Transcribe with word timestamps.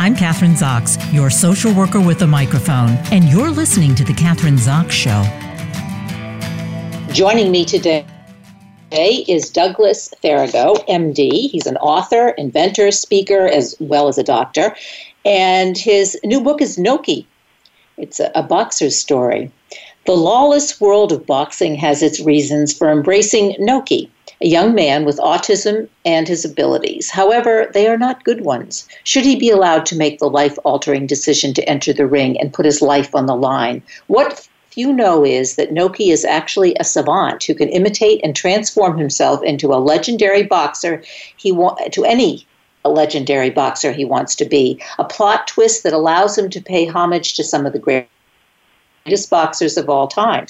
I'm 0.00 0.16
Kathryn 0.16 0.56
Zox, 0.56 0.96
your 1.12 1.28
social 1.28 1.74
worker 1.74 2.00
with 2.00 2.22
a 2.22 2.26
microphone, 2.26 2.88
and 3.12 3.24
you're 3.24 3.50
listening 3.50 3.94
to 3.96 4.02
The 4.02 4.14
Kathryn 4.14 4.56
Zox 4.56 4.92
Show. 4.92 5.22
Joining 7.12 7.52
me 7.52 7.66
today 7.66 8.06
is 9.28 9.50
Douglas 9.50 10.08
Farrago, 10.22 10.76
MD. 10.88 11.50
He's 11.50 11.66
an 11.66 11.76
author, 11.76 12.30
inventor, 12.38 12.90
speaker, 12.92 13.46
as 13.46 13.76
well 13.78 14.08
as 14.08 14.16
a 14.16 14.22
doctor. 14.22 14.74
And 15.26 15.76
his 15.76 16.18
new 16.24 16.40
book 16.40 16.62
is 16.62 16.78
Noki. 16.78 17.26
It's 17.98 18.20
a, 18.20 18.32
a 18.34 18.42
boxer's 18.42 18.96
story. 18.96 19.50
The 20.06 20.12
lawless 20.12 20.80
world 20.80 21.12
of 21.12 21.26
boxing 21.26 21.74
has 21.74 22.02
its 22.02 22.20
reasons 22.20 22.72
for 22.72 22.90
embracing 22.90 23.52
Noki, 23.60 24.08
a 24.42 24.46
young 24.46 24.74
man 24.74 25.04
with 25.04 25.18
autism 25.18 25.88
and 26.04 26.26
his 26.26 26.44
abilities. 26.44 27.10
However, 27.10 27.70
they 27.74 27.86
are 27.86 27.98
not 27.98 28.24
good 28.24 28.42
ones. 28.42 28.88
Should 29.04 29.24
he 29.24 29.36
be 29.36 29.50
allowed 29.50 29.84
to 29.86 29.96
make 29.96 30.18
the 30.18 30.30
life 30.30 30.58
altering 30.64 31.06
decision 31.06 31.52
to 31.54 31.68
enter 31.68 31.92
the 31.92 32.06
ring 32.06 32.40
and 32.40 32.52
put 32.52 32.64
his 32.64 32.80
life 32.80 33.14
on 33.14 33.26
the 33.26 33.36
line? 33.36 33.82
What 34.06 34.48
few 34.70 34.92
know 34.92 35.24
is 35.24 35.56
that 35.56 35.74
Noki 35.74 36.12
is 36.12 36.24
actually 36.24 36.74
a 36.78 36.84
savant 36.84 37.44
who 37.44 37.54
can 37.54 37.68
imitate 37.68 38.20
and 38.22 38.34
transform 38.34 38.96
himself 38.96 39.42
into 39.42 39.74
a 39.74 39.82
legendary 39.82 40.44
boxer 40.44 41.02
he 41.36 41.52
wa- 41.52 41.76
to 41.92 42.04
any 42.04 42.46
a 42.84 42.88
legendary 42.88 43.50
boxer 43.50 43.92
he 43.92 44.04
wants 44.04 44.34
to 44.36 44.46
be. 44.46 44.80
A 44.98 45.04
plot 45.04 45.46
twist 45.46 45.82
that 45.82 45.92
allows 45.92 46.38
him 46.38 46.48
to 46.50 46.62
pay 46.62 46.86
homage 46.86 47.34
to 47.34 47.44
some 47.44 47.66
of 47.66 47.74
the 47.74 47.78
greatest 47.78 49.28
boxers 49.28 49.76
of 49.76 49.90
all 49.90 50.08
time. 50.08 50.46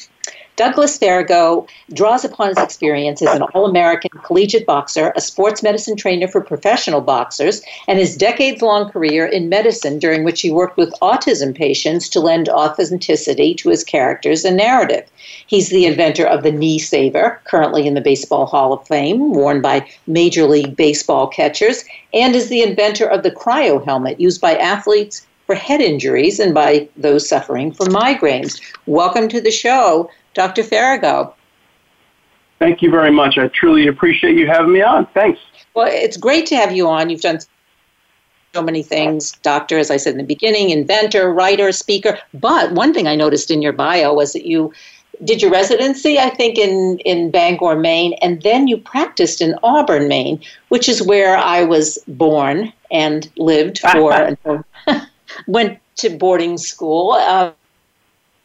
Douglas 0.60 0.98
Farrago 0.98 1.66
draws 1.95 2.23
upon 2.23 2.48
his 2.48 2.59
experience 2.59 3.23
as 3.23 3.34
an 3.34 3.41
All 3.55 3.64
American 3.64 4.10
collegiate 4.23 4.66
boxer, 4.66 5.10
a 5.16 5.20
sports 5.23 5.62
medicine 5.62 5.96
trainer 5.96 6.28
for 6.28 6.42
professional 6.42 7.01
boxers, 7.01 7.62
and 7.88 7.98
his 7.98 8.14
decades 8.14 8.60
long 8.60 8.90
career 8.90 9.24
in 9.24 9.49
medicine, 9.49 9.99
during 9.99 10.23
which 10.23 10.43
he 10.43 10.52
worked 10.52 10.76
with 10.76 10.93
autism 11.01 11.57
patients 11.57 12.10
to 12.10 12.21
lend 12.21 12.51
authenticity 12.51 13.54
to 13.54 13.71
his 13.71 13.82
characters 13.82 14.45
and 14.45 14.59
narrative. 14.59 15.10
He's 15.46 15.71
the 15.71 15.87
inventor 15.87 16.26
of 16.26 16.43
the 16.43 16.52
knee 16.52 16.79
saver, 16.79 17.40
currently 17.45 17.87
in 17.87 17.95
the 17.95 18.02
Baseball 18.02 18.45
Hall 18.45 18.74
of 18.74 18.87
Fame, 18.87 19.32
worn 19.32 19.62
by 19.62 19.88
Major 20.06 20.45
League 20.45 20.77
Baseball 20.77 21.27
catchers, 21.27 21.87
and 22.12 22.37
is 22.37 22.51
the 22.51 22.60
inventor 22.60 23.06
of 23.06 23.23
the 23.23 23.30
cryo 23.30 23.82
helmet 23.82 24.21
used 24.21 24.43
by 24.43 24.56
athletes 24.56 25.27
for 25.46 25.54
head 25.56 25.80
injuries 25.80 26.38
and 26.38 26.54
by 26.54 26.88
those 26.96 27.29
suffering 27.29 27.73
from 27.73 27.88
migraines. 27.88 28.60
Welcome 28.87 29.29
to 29.30 29.40
the 29.40 29.51
show, 29.51 30.09
Dr. 30.34 30.62
Farrago. 30.62 31.34
Thank 32.59 32.82
you 32.82 32.90
very 32.90 33.10
much. 33.10 33.38
I 33.38 33.48
truly 33.48 33.86
appreciate 33.86 34.37
you 34.37 34.46
having 34.46 34.72
me 34.72 34.82
on. 34.82 35.06
Thanks. 35.14 35.40
Well, 35.74 35.88
it's 35.90 36.16
great 36.16 36.46
to 36.46 36.56
have 36.56 36.72
you 36.72 36.88
on. 36.88 37.09
You've 37.09 37.22
done 37.22 37.38
so 38.52 38.62
many 38.62 38.82
things 38.82 39.32
doctor, 39.42 39.78
as 39.78 39.90
I 39.90 39.96
said 39.96 40.12
in 40.12 40.18
the 40.18 40.24
beginning, 40.24 40.70
inventor, 40.70 41.32
writer, 41.32 41.72
speaker. 41.72 42.18
But 42.34 42.72
one 42.72 42.92
thing 42.92 43.06
I 43.06 43.14
noticed 43.14 43.50
in 43.50 43.62
your 43.62 43.72
bio 43.72 44.12
was 44.12 44.32
that 44.32 44.46
you 44.46 44.72
did 45.24 45.42
your 45.42 45.50
residency, 45.50 46.18
I 46.18 46.30
think, 46.30 46.59
in, 46.59 46.98
in 47.04 47.30
Bangor, 47.30 47.76
Maine, 47.76 48.15
and 48.22 48.42
then 48.42 48.68
you 48.68 48.78
practiced 48.78 49.40
in 49.40 49.54
Auburn, 49.62 50.09
Maine, 50.09 50.40
which 50.68 50.88
is 50.88 51.02
where 51.02 51.37
I 51.37 51.62
was 51.62 51.98
born 52.09 52.72
and 52.90 53.30
lived 53.37 53.80
for, 53.80 54.37
went 55.46 55.78
to 55.96 56.10
boarding 56.10 56.59
school. 56.59 57.12
Uh, 57.12 57.52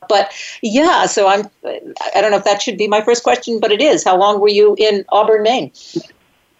but 0.07 0.31
yeah, 0.61 1.05
so 1.05 1.27
I'm. 1.27 1.49
I 1.63 2.21
don't 2.21 2.31
know 2.31 2.37
if 2.37 2.43
that 2.45 2.61
should 2.61 2.77
be 2.77 2.87
my 2.87 3.01
first 3.01 3.23
question, 3.23 3.59
but 3.59 3.71
it 3.71 3.81
is. 3.81 4.03
How 4.03 4.17
long 4.17 4.39
were 4.39 4.49
you 4.49 4.75
in 4.77 5.05
Auburn, 5.09 5.43
Maine? 5.43 5.71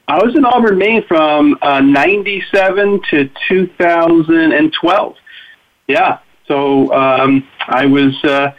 I 0.08 0.24
was 0.24 0.36
in 0.36 0.46
Auburn, 0.46 0.78
Maine 0.78 1.04
from 1.08 1.58
uh, 1.62 1.82
97 1.82 3.02
to 3.10 3.30
2012. 3.48 5.16
Yeah. 5.88 6.20
So 6.48 6.94
um, 6.94 7.48
I 7.68 7.86
was 7.86 8.24
uh, 8.24 8.54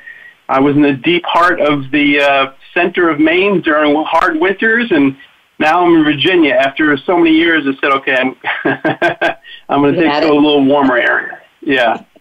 I 0.49 0.61
was 0.61 0.77
in 0.77 0.83
the 0.83 0.93
deep 0.93 1.25
heart 1.25 1.61
of 1.61 1.91
the 1.91 2.21
uh, 2.21 2.53
center 2.75 3.09
of 3.09 3.21
Maine 3.21 3.61
during 3.63 3.95
hard 4.05 4.41
winters, 4.41 4.91
and 4.91 5.17
now 5.59 5.85
I'm 5.85 5.95
in 5.97 6.05
Virginia. 6.05 6.55
After 6.55 6.97
so 6.97 7.17
many 7.17 7.35
years, 7.35 7.65
I 7.67 7.81
said, 7.81 7.93
okay, 7.93 8.17
I'm 8.17 8.37
I'm 9.69 9.81
going 9.81 9.95
to 9.95 10.01
take 10.01 10.23
to 10.23 10.31
a 10.31 10.35
little 10.35 10.65
warmer 10.65 10.97
area. 10.97 11.41
Yeah. 11.61 12.05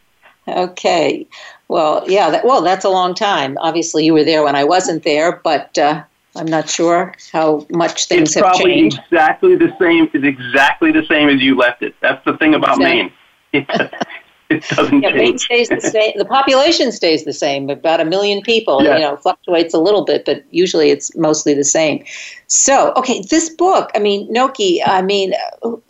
Okay. 0.47 1.27
Well, 1.67 2.03
yeah. 2.07 2.29
That, 2.29 2.45
well, 2.45 2.61
that's 2.61 2.85
a 2.85 2.89
long 2.89 3.13
time. 3.15 3.57
Obviously, 3.59 4.05
you 4.05 4.13
were 4.13 4.23
there 4.23 4.43
when 4.43 4.55
I 4.55 4.63
wasn't 4.63 5.03
there, 5.03 5.41
but 5.43 5.77
uh, 5.77 6.03
I'm 6.35 6.45
not 6.45 6.69
sure 6.69 7.13
how 7.31 7.65
much 7.69 8.05
things 8.05 8.29
it's 8.29 8.35
have 8.35 8.43
probably 8.43 8.73
changed. 8.73 8.99
exactly 9.09 9.55
the 9.55 9.73
same. 9.79 10.09
It's 10.13 10.23
exactly 10.25 10.91
the 10.91 11.05
same 11.07 11.29
as 11.29 11.41
you 11.41 11.55
left 11.57 11.81
it. 11.81 11.95
That's 12.01 12.23
the 12.25 12.37
thing 12.37 12.53
about 12.53 12.77
Exactly. 12.77 13.03
Maine. 13.03 13.13
It, 13.53 13.67
it 14.49 14.63
doesn't 14.69 15.01
Yeah, 15.01 15.09
Maine 15.11 15.37
change. 15.39 15.41
stays 15.41 15.69
the 15.69 15.81
same. 15.81 16.13
The 16.17 16.25
population 16.25 16.91
stays 16.91 17.25
the 17.25 17.33
same, 17.33 17.69
about 17.69 17.99
a 17.99 18.05
million 18.05 18.41
people. 18.41 18.83
Yeah. 18.83 18.95
You 18.95 19.01
know, 19.01 19.17
fluctuates 19.17 19.73
a 19.73 19.79
little 19.79 20.05
bit, 20.05 20.25
but 20.25 20.43
usually 20.51 20.91
it's 20.91 21.15
mostly 21.15 21.53
the 21.53 21.63
same. 21.63 22.03
So, 22.47 22.93
okay, 22.95 23.23
this 23.29 23.49
book. 23.49 23.89
I 23.95 23.99
mean, 23.99 24.31
Noki. 24.31 24.81
I 24.85 25.01
mean, 25.01 25.33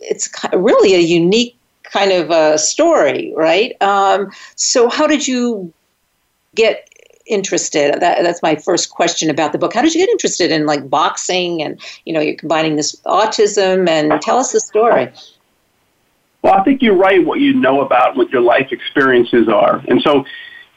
it's 0.00 0.30
really 0.54 0.94
a 0.94 1.00
unique 1.00 1.58
kind 1.96 2.12
of 2.12 2.30
a 2.30 2.58
story, 2.58 3.32
right? 3.36 3.80
Um, 3.82 4.30
so, 4.56 4.88
how 4.88 5.06
did 5.06 5.26
you 5.26 5.72
get 6.54 6.90
interested? 7.26 8.00
That, 8.00 8.22
that's 8.22 8.42
my 8.42 8.56
first 8.56 8.90
question 8.90 9.30
about 9.30 9.52
the 9.52 9.58
book. 9.58 9.72
How 9.72 9.82
did 9.82 9.94
you 9.94 10.00
get 10.00 10.10
interested 10.10 10.50
in 10.50 10.66
like 10.66 10.90
boxing 10.90 11.62
and 11.62 11.80
you 12.04 12.12
know 12.12 12.20
you're 12.20 12.36
combining 12.36 12.76
this 12.76 12.96
autism 13.06 13.88
and 13.88 14.20
tell 14.20 14.38
us 14.38 14.52
the 14.52 14.60
story. 14.60 15.10
Well, 16.42 16.54
I 16.54 16.62
think 16.62 16.82
you 16.82 16.92
write 16.92 17.24
what 17.24 17.40
you 17.40 17.54
know 17.54 17.80
about 17.80 18.16
what 18.16 18.30
your 18.30 18.42
life 18.42 18.68
experiences 18.70 19.48
are. 19.48 19.82
And 19.88 20.00
so, 20.02 20.24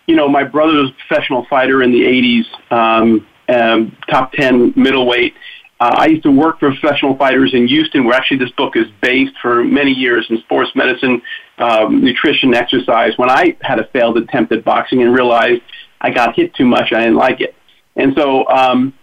you 0.07 0.15
know, 0.15 0.27
my 0.27 0.43
brother 0.43 0.73
was 0.73 0.89
a 0.89 1.07
professional 1.07 1.45
fighter 1.45 1.83
in 1.83 1.91
the 1.91 2.01
80s, 2.01 2.71
um, 2.71 3.27
um, 3.49 3.95
top 4.09 4.31
10 4.33 4.73
middleweight. 4.75 5.35
Uh, 5.79 5.95
I 5.97 6.07
used 6.07 6.23
to 6.23 6.31
work 6.31 6.59
for 6.59 6.73
professional 6.75 7.15
fighters 7.15 7.53
in 7.53 7.67
Houston, 7.67 8.03
where 8.03 8.13
actually 8.13 8.37
this 8.37 8.51
book 8.51 8.75
is 8.75 8.87
based 9.01 9.33
for 9.41 9.63
many 9.63 9.91
years 9.91 10.27
in 10.29 10.37
sports 10.39 10.71
medicine, 10.75 11.21
um, 11.57 12.03
nutrition, 12.03 12.53
exercise. 12.53 13.13
When 13.17 13.29
I 13.29 13.55
had 13.61 13.79
a 13.79 13.85
failed 13.87 14.17
attempt 14.17 14.51
at 14.51 14.65
boxing 14.65 15.01
and 15.01 15.13
realized 15.13 15.61
I 16.01 16.09
got 16.09 16.35
hit 16.35 16.53
too 16.53 16.65
much, 16.65 16.91
I 16.91 16.99
didn't 16.99 17.15
like 17.15 17.39
it. 17.39 17.55
And 17.95 18.13
so 18.17 18.45
um, 18.49 18.93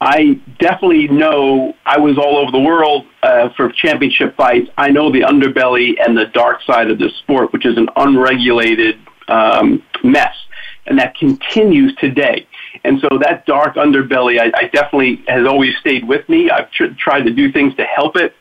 I 0.00 0.40
definitely 0.58 1.08
know 1.08 1.76
I 1.84 1.98
was 1.98 2.16
all 2.16 2.38
over 2.38 2.50
the 2.50 2.60
world 2.60 3.06
uh, 3.22 3.50
for 3.56 3.70
championship 3.70 4.34
fights. 4.34 4.70
I 4.78 4.88
know 4.88 5.12
the 5.12 5.20
underbelly 5.20 5.94
and 6.02 6.16
the 6.16 6.26
dark 6.26 6.62
side 6.62 6.90
of 6.90 6.98
the 6.98 7.10
sport, 7.20 7.52
which 7.52 7.66
is 7.66 7.76
an 7.76 7.88
unregulated 7.94 8.98
um, 9.28 9.82
mess, 10.02 10.34
and 10.86 10.98
that 10.98 11.14
continues 11.14 11.94
today. 11.96 12.46
And 12.84 13.00
so 13.00 13.18
that 13.18 13.46
dark 13.46 13.76
underbelly, 13.76 14.40
I, 14.40 14.50
I 14.54 14.68
definitely 14.68 15.22
has 15.28 15.46
always 15.46 15.76
stayed 15.78 16.06
with 16.06 16.28
me. 16.28 16.50
I've 16.50 16.70
tr- 16.72 16.94
tried 16.98 17.22
to 17.22 17.32
do 17.32 17.52
things 17.52 17.74
to 17.76 17.84
help 17.84 18.16
it. 18.16 18.34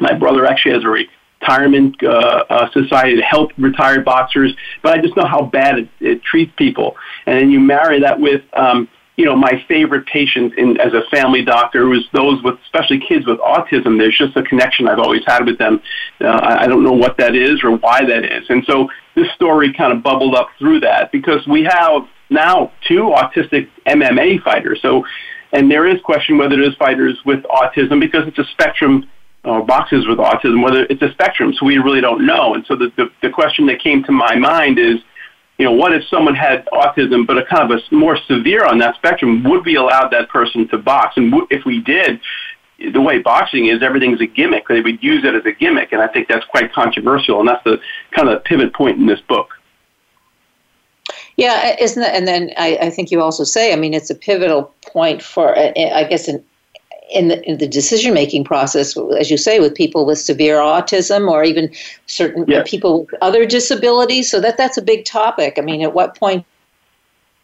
My 0.00 0.12
brother 0.12 0.46
actually 0.46 0.72
has 0.72 0.84
a 0.84 0.88
retirement 0.88 2.02
uh, 2.02 2.44
uh, 2.48 2.70
society 2.72 3.16
to 3.16 3.22
help 3.22 3.52
retired 3.58 4.04
boxers, 4.04 4.54
but 4.82 4.98
I 4.98 5.02
just 5.02 5.16
know 5.16 5.26
how 5.26 5.42
bad 5.42 5.78
it, 5.78 5.88
it 6.00 6.22
treats 6.22 6.52
people. 6.56 6.96
And 7.26 7.38
then 7.38 7.50
you 7.50 7.60
marry 7.60 8.00
that 8.00 8.18
with 8.18 8.42
um, 8.54 8.88
you 9.16 9.24
know, 9.24 9.34
my 9.34 9.64
favorite 9.66 10.06
patient 10.06 10.54
in, 10.58 10.78
as 10.78 10.92
a 10.92 11.02
family 11.10 11.42
doctor 11.42 11.86
was 11.86 12.06
those 12.12 12.42
with, 12.42 12.58
especially 12.64 13.00
kids 13.00 13.26
with 13.26 13.38
autism. 13.38 13.98
There's 13.98 14.16
just 14.16 14.36
a 14.36 14.42
connection 14.42 14.88
I've 14.88 14.98
always 14.98 15.22
had 15.26 15.46
with 15.46 15.58
them. 15.58 15.80
Uh, 16.20 16.26
I 16.26 16.64
I 16.64 16.66
don't 16.66 16.84
know 16.84 16.92
what 16.92 17.16
that 17.18 17.34
is 17.34 17.62
or 17.64 17.76
why 17.76 18.04
that 18.04 18.24
is. 18.24 18.44
And 18.50 18.64
so 18.66 18.88
this 19.14 19.30
story 19.34 19.72
kind 19.72 19.92
of 19.92 20.02
bubbled 20.02 20.34
up 20.34 20.48
through 20.58 20.80
that 20.80 21.12
because 21.12 21.46
we 21.46 21.64
have 21.64 22.06
now 22.30 22.72
two 22.86 23.14
autistic 23.14 23.68
MMA 23.86 24.42
fighters. 24.42 24.80
So, 24.82 25.04
and 25.52 25.70
there 25.70 25.86
is 25.86 26.00
question 26.02 26.38
whether 26.38 26.56
there's 26.56 26.76
fighters 26.76 27.18
with 27.24 27.42
autism 27.44 28.00
because 28.00 28.26
it's 28.26 28.38
a 28.38 28.44
spectrum 28.52 29.08
or 29.44 29.64
boxes 29.64 30.06
with 30.08 30.18
autism, 30.18 30.62
whether 30.62 30.84
it's 30.90 31.02
a 31.02 31.12
spectrum. 31.12 31.54
So 31.58 31.64
we 31.66 31.78
really 31.78 32.00
don't 32.00 32.26
know. 32.26 32.54
And 32.54 32.66
so 32.66 32.74
the, 32.74 32.90
the, 32.96 33.06
the 33.22 33.30
question 33.30 33.66
that 33.66 33.80
came 33.80 34.02
to 34.04 34.12
my 34.12 34.34
mind 34.36 34.78
is, 34.78 34.96
you 35.58 35.64
know, 35.64 35.72
what 35.72 35.92
if 35.92 36.02
someone 36.10 36.34
had 36.34 36.66
autism, 36.66 37.26
but 37.26 37.38
a 37.38 37.46
kind 37.46 37.70
of 37.70 37.78
a 37.78 37.94
more 37.94 38.18
severe 38.26 38.66
on 38.66 38.78
that 38.80 38.96
spectrum? 38.96 39.42
Would 39.44 39.64
we 39.64 39.76
allow 39.76 40.08
that 40.08 40.28
person 40.28 40.68
to 40.68 40.78
box? 40.78 41.16
And 41.16 41.30
w- 41.30 41.46
if 41.50 41.64
we 41.64 41.80
did, 41.80 42.20
the 42.92 43.00
way 43.00 43.20
boxing 43.20 43.66
is, 43.66 43.82
everything's 43.82 44.20
a 44.20 44.26
gimmick. 44.26 44.68
They 44.68 44.82
would 44.82 45.02
use 45.02 45.24
it 45.24 45.34
as 45.34 45.46
a 45.46 45.52
gimmick, 45.52 45.92
and 45.92 46.02
I 46.02 46.08
think 46.08 46.28
that's 46.28 46.44
quite 46.46 46.72
controversial. 46.74 47.40
And 47.40 47.48
that's 47.48 47.64
the 47.64 47.78
kind 48.14 48.28
of 48.28 48.44
pivot 48.44 48.74
point 48.74 48.98
in 48.98 49.06
this 49.06 49.20
book. 49.28 49.55
Yeah, 51.36 51.76
isn't 51.78 52.02
it? 52.02 52.14
And 52.14 52.26
then 52.26 52.52
I, 52.56 52.78
I 52.80 52.90
think 52.90 53.10
you 53.10 53.20
also 53.20 53.44
say, 53.44 53.72
I 53.72 53.76
mean, 53.76 53.92
it's 53.92 54.10
a 54.10 54.14
pivotal 54.14 54.74
point 54.86 55.22
for, 55.22 55.56
uh, 55.56 55.72
I 55.76 56.04
guess, 56.04 56.28
in 56.28 56.42
in 57.08 57.28
the, 57.28 57.40
in 57.48 57.58
the 57.58 57.68
decision 57.68 58.12
making 58.14 58.42
process, 58.42 58.96
as 59.18 59.30
you 59.30 59.36
say, 59.36 59.60
with 59.60 59.76
people 59.76 60.04
with 60.04 60.18
severe 60.18 60.56
autism 60.56 61.30
or 61.30 61.44
even 61.44 61.72
certain 62.06 62.44
Yes. 62.48 62.68
people 62.68 63.04
with 63.04 63.14
other 63.22 63.46
disabilities. 63.46 64.28
So 64.28 64.40
that 64.40 64.56
that's 64.56 64.76
a 64.76 64.82
big 64.82 65.04
topic. 65.04 65.54
I 65.56 65.60
mean, 65.60 65.82
at 65.82 65.94
what 65.94 66.18
point 66.18 66.44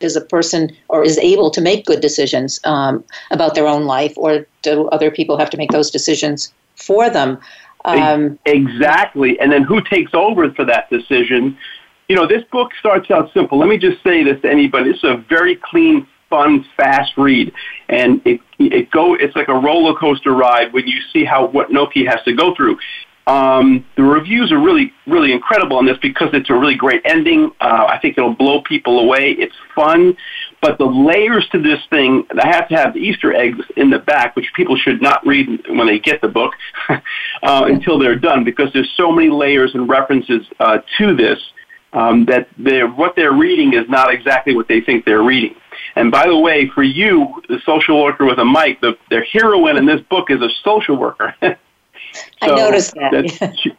is 0.00 0.16
a 0.16 0.20
person 0.20 0.76
or 0.88 1.04
is 1.04 1.16
able 1.18 1.50
to 1.50 1.60
make 1.60 1.86
good 1.86 2.00
decisions 2.00 2.58
um, 2.64 3.04
about 3.30 3.54
their 3.54 3.68
own 3.68 3.84
life, 3.84 4.14
or 4.16 4.46
do 4.62 4.88
other 4.88 5.10
people 5.12 5.38
have 5.38 5.50
to 5.50 5.56
make 5.56 5.70
those 5.70 5.90
decisions 5.90 6.52
for 6.74 7.08
them? 7.08 7.38
Um, 7.84 8.38
exactly. 8.46 9.38
And 9.38 9.52
then 9.52 9.62
who 9.62 9.80
takes 9.80 10.12
over 10.12 10.50
for 10.52 10.64
that 10.64 10.90
decision? 10.90 11.56
You 12.12 12.18
know, 12.18 12.26
this 12.26 12.44
book 12.52 12.72
starts 12.78 13.10
out 13.10 13.32
simple. 13.32 13.58
Let 13.58 13.70
me 13.70 13.78
just 13.78 14.02
say 14.04 14.22
this 14.22 14.38
to 14.42 14.50
anybody. 14.50 14.92
This 14.92 14.98
is 14.98 15.04
a 15.04 15.24
very 15.30 15.56
clean, 15.56 16.06
fun, 16.28 16.62
fast 16.76 17.12
read, 17.16 17.50
and 17.88 18.20
it 18.26 18.38
it 18.58 18.90
go. 18.90 19.14
It's 19.14 19.34
like 19.34 19.48
a 19.48 19.54
roller 19.54 19.98
coaster 19.98 20.32
ride 20.32 20.74
when 20.74 20.86
you 20.86 21.00
see 21.10 21.24
how 21.24 21.46
what 21.46 21.70
Noki 21.70 22.06
has 22.06 22.22
to 22.26 22.34
go 22.34 22.54
through. 22.54 22.76
Um, 23.26 23.86
the 23.96 24.02
reviews 24.02 24.52
are 24.52 24.58
really, 24.58 24.92
really 25.06 25.32
incredible 25.32 25.78
on 25.78 25.86
this 25.86 25.96
because 26.02 26.28
it's 26.34 26.50
a 26.50 26.54
really 26.54 26.74
great 26.74 27.00
ending. 27.06 27.50
Uh, 27.62 27.86
I 27.88 27.98
think 28.02 28.18
it'll 28.18 28.34
blow 28.34 28.60
people 28.60 28.98
away. 28.98 29.30
It's 29.30 29.56
fun, 29.74 30.14
but 30.60 30.76
the 30.76 30.84
layers 30.84 31.48
to 31.52 31.62
this 31.62 31.78
thing, 31.88 32.26
I 32.38 32.48
have 32.48 32.68
to 32.68 32.74
have 32.74 32.92
the 32.92 33.00
Easter 33.00 33.32
eggs 33.32 33.64
in 33.78 33.88
the 33.88 34.00
back, 34.00 34.36
which 34.36 34.52
people 34.54 34.76
should 34.76 35.00
not 35.00 35.26
read 35.26 35.48
when 35.70 35.86
they 35.86 35.98
get 35.98 36.20
the 36.20 36.28
book 36.28 36.52
uh, 36.90 36.98
until 37.42 37.98
they're 37.98 38.18
done 38.18 38.44
because 38.44 38.70
there's 38.74 38.92
so 38.98 39.10
many 39.10 39.30
layers 39.30 39.74
and 39.74 39.88
references 39.88 40.42
uh, 40.60 40.78
to 40.98 41.16
this 41.16 41.38
um, 41.92 42.24
that 42.26 42.48
they're, 42.58 42.88
what 42.88 43.14
they're 43.16 43.32
reading 43.32 43.74
is 43.74 43.88
not 43.88 44.12
exactly 44.12 44.54
what 44.54 44.68
they 44.68 44.80
think 44.80 45.04
they're 45.04 45.22
reading. 45.22 45.54
And 45.96 46.10
by 46.10 46.26
the 46.26 46.36
way, 46.36 46.68
for 46.68 46.82
you, 46.82 47.42
the 47.48 47.60
social 47.66 48.02
worker 48.02 48.24
with 48.24 48.38
a 48.38 48.44
mic, 48.44 48.80
the, 48.80 48.96
the 49.10 49.22
heroine 49.32 49.76
in 49.76 49.86
this 49.86 50.00
book 50.02 50.30
is 50.30 50.40
a 50.40 50.48
social 50.64 50.96
worker. 50.96 51.34
I 51.42 52.46
noticed 52.46 52.94
that. 52.94 53.76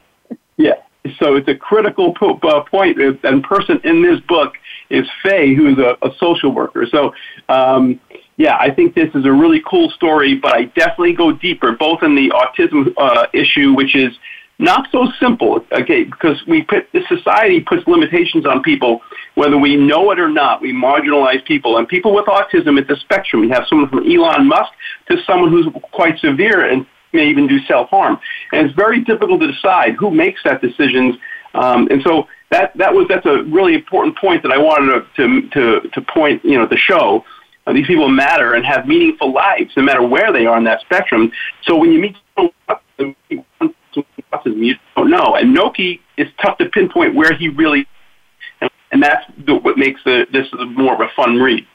yeah. 0.57 0.73
So 1.19 1.35
it's 1.35 1.47
a 1.47 1.55
critical 1.55 2.13
po- 2.13 2.39
uh, 2.43 2.63
point 2.63 2.97
and 3.23 3.43
person 3.43 3.81
in 3.83 4.01
this 4.01 4.19
book 4.21 4.53
is 4.89 5.07
Faye, 5.21 5.53
who's 5.53 5.77
a, 5.77 5.97
a 6.01 6.11
social 6.17 6.51
worker. 6.51 6.87
So, 6.89 7.13
um, 7.49 7.99
yeah, 8.37 8.57
I 8.59 8.71
think 8.71 8.95
this 8.95 9.09
is 9.13 9.25
a 9.25 9.31
really 9.31 9.61
cool 9.67 9.89
story, 9.91 10.35
but 10.35 10.53
I 10.53 10.65
definitely 10.65 11.13
go 11.13 11.31
deeper, 11.31 11.73
both 11.73 12.03
in 12.03 12.15
the 12.15 12.29
autism 12.29 12.93
uh, 12.97 13.27
issue, 13.33 13.73
which 13.73 13.95
is 13.95 14.13
not 14.59 14.87
so 14.91 15.07
simple, 15.19 15.65
okay, 15.71 16.03
because 16.03 16.41
we 16.47 16.63
put, 16.63 16.91
the 16.93 17.01
society 17.07 17.59
puts 17.59 17.85
limitations 17.87 18.45
on 18.45 18.61
people, 18.61 19.01
whether 19.35 19.57
we 19.57 19.75
know 19.75 20.11
it 20.11 20.19
or 20.19 20.29
not. 20.29 20.61
We 20.61 20.71
marginalize 20.73 21.43
people, 21.45 21.77
and 21.77 21.87
people 21.87 22.13
with 22.13 22.25
autism 22.25 22.79
at 22.79 22.87
the 22.87 22.95
spectrum. 22.97 23.41
We 23.41 23.49
have 23.49 23.65
someone 23.67 23.89
from 23.89 24.09
Elon 24.09 24.47
Musk 24.47 24.71
to 25.09 25.17
someone 25.25 25.49
who's 25.49 25.67
quite 25.91 26.19
severe, 26.19 26.69
and 26.69 26.85
may 27.13 27.27
even 27.27 27.47
do 27.47 27.59
self-harm. 27.67 28.19
And 28.51 28.67
it's 28.67 28.75
very 28.75 29.03
difficult 29.03 29.41
to 29.41 29.51
decide 29.51 29.95
who 29.95 30.11
makes 30.11 30.41
that 30.43 30.61
decision. 30.61 31.19
Um, 31.53 31.87
and 31.91 32.01
so 32.03 32.27
that, 32.49 32.75
that 32.77 32.93
was, 32.93 33.07
that's 33.07 33.25
a 33.25 33.43
really 33.43 33.75
important 33.75 34.17
point 34.17 34.43
that 34.43 34.51
I 34.51 34.57
wanted 34.57 35.05
to, 35.15 35.41
to, 35.41 35.81
to, 35.81 35.89
to 35.89 36.01
point, 36.01 36.43
you 36.43 36.57
know, 36.57 36.67
to 36.67 36.77
show. 36.77 37.23
Uh, 37.65 37.73
these 37.73 37.87
people 37.87 38.09
matter 38.09 38.55
and 38.55 38.65
have 38.65 38.87
meaningful 38.87 39.31
lives 39.31 39.71
no 39.77 39.83
matter 39.83 40.05
where 40.05 40.33
they 40.33 40.45
are 40.45 40.57
on 40.57 40.63
that 40.65 40.81
spectrum. 40.81 41.31
So 41.63 41.77
when 41.77 41.91
you 41.91 41.99
meet 42.01 42.17
someone 42.35 42.53
you 44.45 44.75
don't 44.95 45.09
know. 45.09 45.35
And 45.35 45.55
Noki 45.55 45.99
is 46.17 46.27
tough 46.41 46.57
to 46.57 46.65
pinpoint 46.65 47.15
where 47.15 47.33
he 47.33 47.49
really, 47.49 47.87
and, 48.61 48.69
and 48.91 49.03
that's 49.03 49.25
the, 49.45 49.55
what 49.55 49.77
makes 49.77 50.03
the, 50.03 50.27
this 50.31 50.47
more 50.53 50.93
of 50.93 50.99
a 50.99 51.09
fun 51.15 51.37
read. 51.37 51.65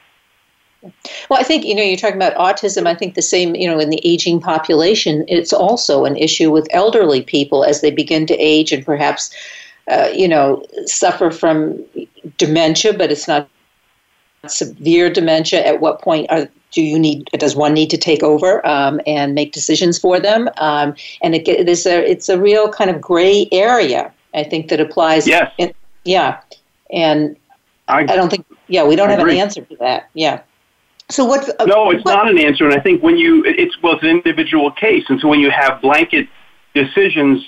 Well, 0.81 1.39
I 1.39 1.43
think, 1.43 1.65
you 1.65 1.75
know, 1.75 1.83
you're 1.83 1.97
talking 1.97 2.15
about 2.15 2.35
autism. 2.35 2.87
I 2.87 2.95
think 2.95 3.15
the 3.15 3.21
same, 3.21 3.53
you 3.53 3.67
know, 3.67 3.79
in 3.79 3.89
the 3.89 3.99
aging 4.05 4.39
population, 4.39 5.25
it's 5.27 5.51
also 5.51 6.05
an 6.05 6.15
issue 6.15 6.51
with 6.51 6.67
elderly 6.71 7.21
people 7.21 7.65
as 7.65 7.81
they 7.81 7.91
begin 7.91 8.25
to 8.27 8.35
age 8.35 8.71
and 8.71 8.85
perhaps, 8.85 9.35
uh, 9.91 10.09
you 10.13 10.27
know, 10.27 10.63
suffer 10.85 11.31
from 11.31 11.83
dementia, 12.37 12.93
but 12.93 13.11
it's 13.11 13.27
not 13.27 13.49
severe 14.47 15.09
dementia. 15.09 15.65
At 15.65 15.81
what 15.81 16.01
point 16.01 16.27
are, 16.29 16.47
do 16.71 16.81
you 16.81 16.99
need, 16.99 17.29
does 17.33 17.55
one 17.55 17.73
need 17.73 17.89
to 17.89 17.97
take 17.97 18.23
over 18.23 18.65
um, 18.65 19.01
and 19.07 19.33
make 19.33 19.51
decisions 19.51 19.97
for 19.97 20.19
them? 20.19 20.49
Um, 20.57 20.95
and 21.21 21.35
it, 21.35 21.47
it 21.47 21.67
is 21.67 21.85
a, 21.85 22.09
it's 22.09 22.29
a 22.29 22.39
real 22.39 22.71
kind 22.71 22.89
of 22.89 23.01
gray 23.01 23.47
area, 23.51 24.11
I 24.33 24.43
think, 24.43 24.69
that 24.69 24.79
applies. 24.79 25.27
Yes. 25.27 25.51
In, 25.57 25.73
yeah. 26.05 26.41
And 26.91 27.35
I, 27.87 28.01
I, 28.01 28.05
don't 28.05 28.29
think, 28.29 28.45
yeah, 28.67 28.83
we 28.83 28.95
don't 28.95 29.09
I 29.09 29.11
have 29.11 29.19
agree. 29.19 29.33
an 29.33 29.39
answer 29.39 29.61
to 29.61 29.75
that. 29.77 30.09
Yeah. 30.13 30.41
So 31.09 31.25
what? 31.25 31.49
Uh, 31.59 31.65
no, 31.65 31.89
it's 31.89 32.05
what, 32.05 32.13
not 32.13 32.29
an 32.29 32.37
answer. 32.37 32.65
And 32.65 32.73
I 32.73 32.79
think 32.79 33.01
when 33.01 33.17
you, 33.17 33.43
it's 33.45 33.81
well, 33.81 33.93
it's 33.93 34.03
an 34.03 34.09
individual 34.09 34.71
case, 34.71 35.05
and 35.09 35.19
so 35.19 35.27
when 35.27 35.39
you 35.39 35.49
have 35.49 35.81
blanket 35.81 36.27
decisions 36.75 37.43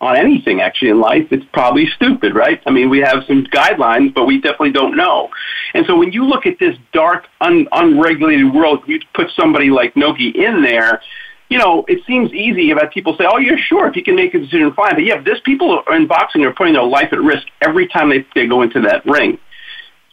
on 0.00 0.16
anything 0.16 0.60
actually 0.60 0.90
in 0.90 1.00
life, 1.00 1.28
it's 1.30 1.44
probably 1.52 1.86
stupid, 1.96 2.34
right? 2.34 2.60
I 2.66 2.70
mean, 2.70 2.88
we 2.88 3.00
have 3.00 3.24
some 3.26 3.44
guidelines, 3.46 4.14
but 4.14 4.24
we 4.24 4.40
definitely 4.40 4.72
don't 4.72 4.96
know. 4.96 5.28
And 5.74 5.84
so 5.86 5.96
when 5.96 6.12
you 6.12 6.24
look 6.24 6.46
at 6.46 6.58
this 6.58 6.76
dark, 6.92 7.26
un- 7.40 7.68
unregulated 7.70 8.52
world, 8.52 8.82
you 8.86 8.98
put 9.14 9.30
somebody 9.38 9.70
like 9.70 9.94
Noki 9.94 10.34
in 10.34 10.62
there. 10.62 11.02
You 11.50 11.58
know, 11.58 11.84
it 11.88 11.98
seems 12.06 12.32
easy 12.32 12.70
if 12.70 12.90
people 12.92 13.16
say, 13.18 13.26
"Oh, 13.28 13.38
you're 13.38 13.58
sure 13.58 13.86
if 13.88 13.96
you 13.96 14.04
can 14.04 14.14
make 14.14 14.34
a 14.34 14.38
decision, 14.38 14.72
fine." 14.72 14.94
But 14.94 15.04
yeah, 15.04 15.20
this 15.20 15.40
people 15.44 15.82
in 15.90 16.06
boxing 16.06 16.44
are 16.44 16.54
putting 16.54 16.74
their 16.74 16.84
life 16.84 17.12
at 17.12 17.20
risk 17.20 17.46
every 17.60 17.88
time 17.88 18.08
they, 18.08 18.24
they 18.34 18.46
go 18.46 18.62
into 18.62 18.80
that 18.82 19.04
ring. 19.04 19.38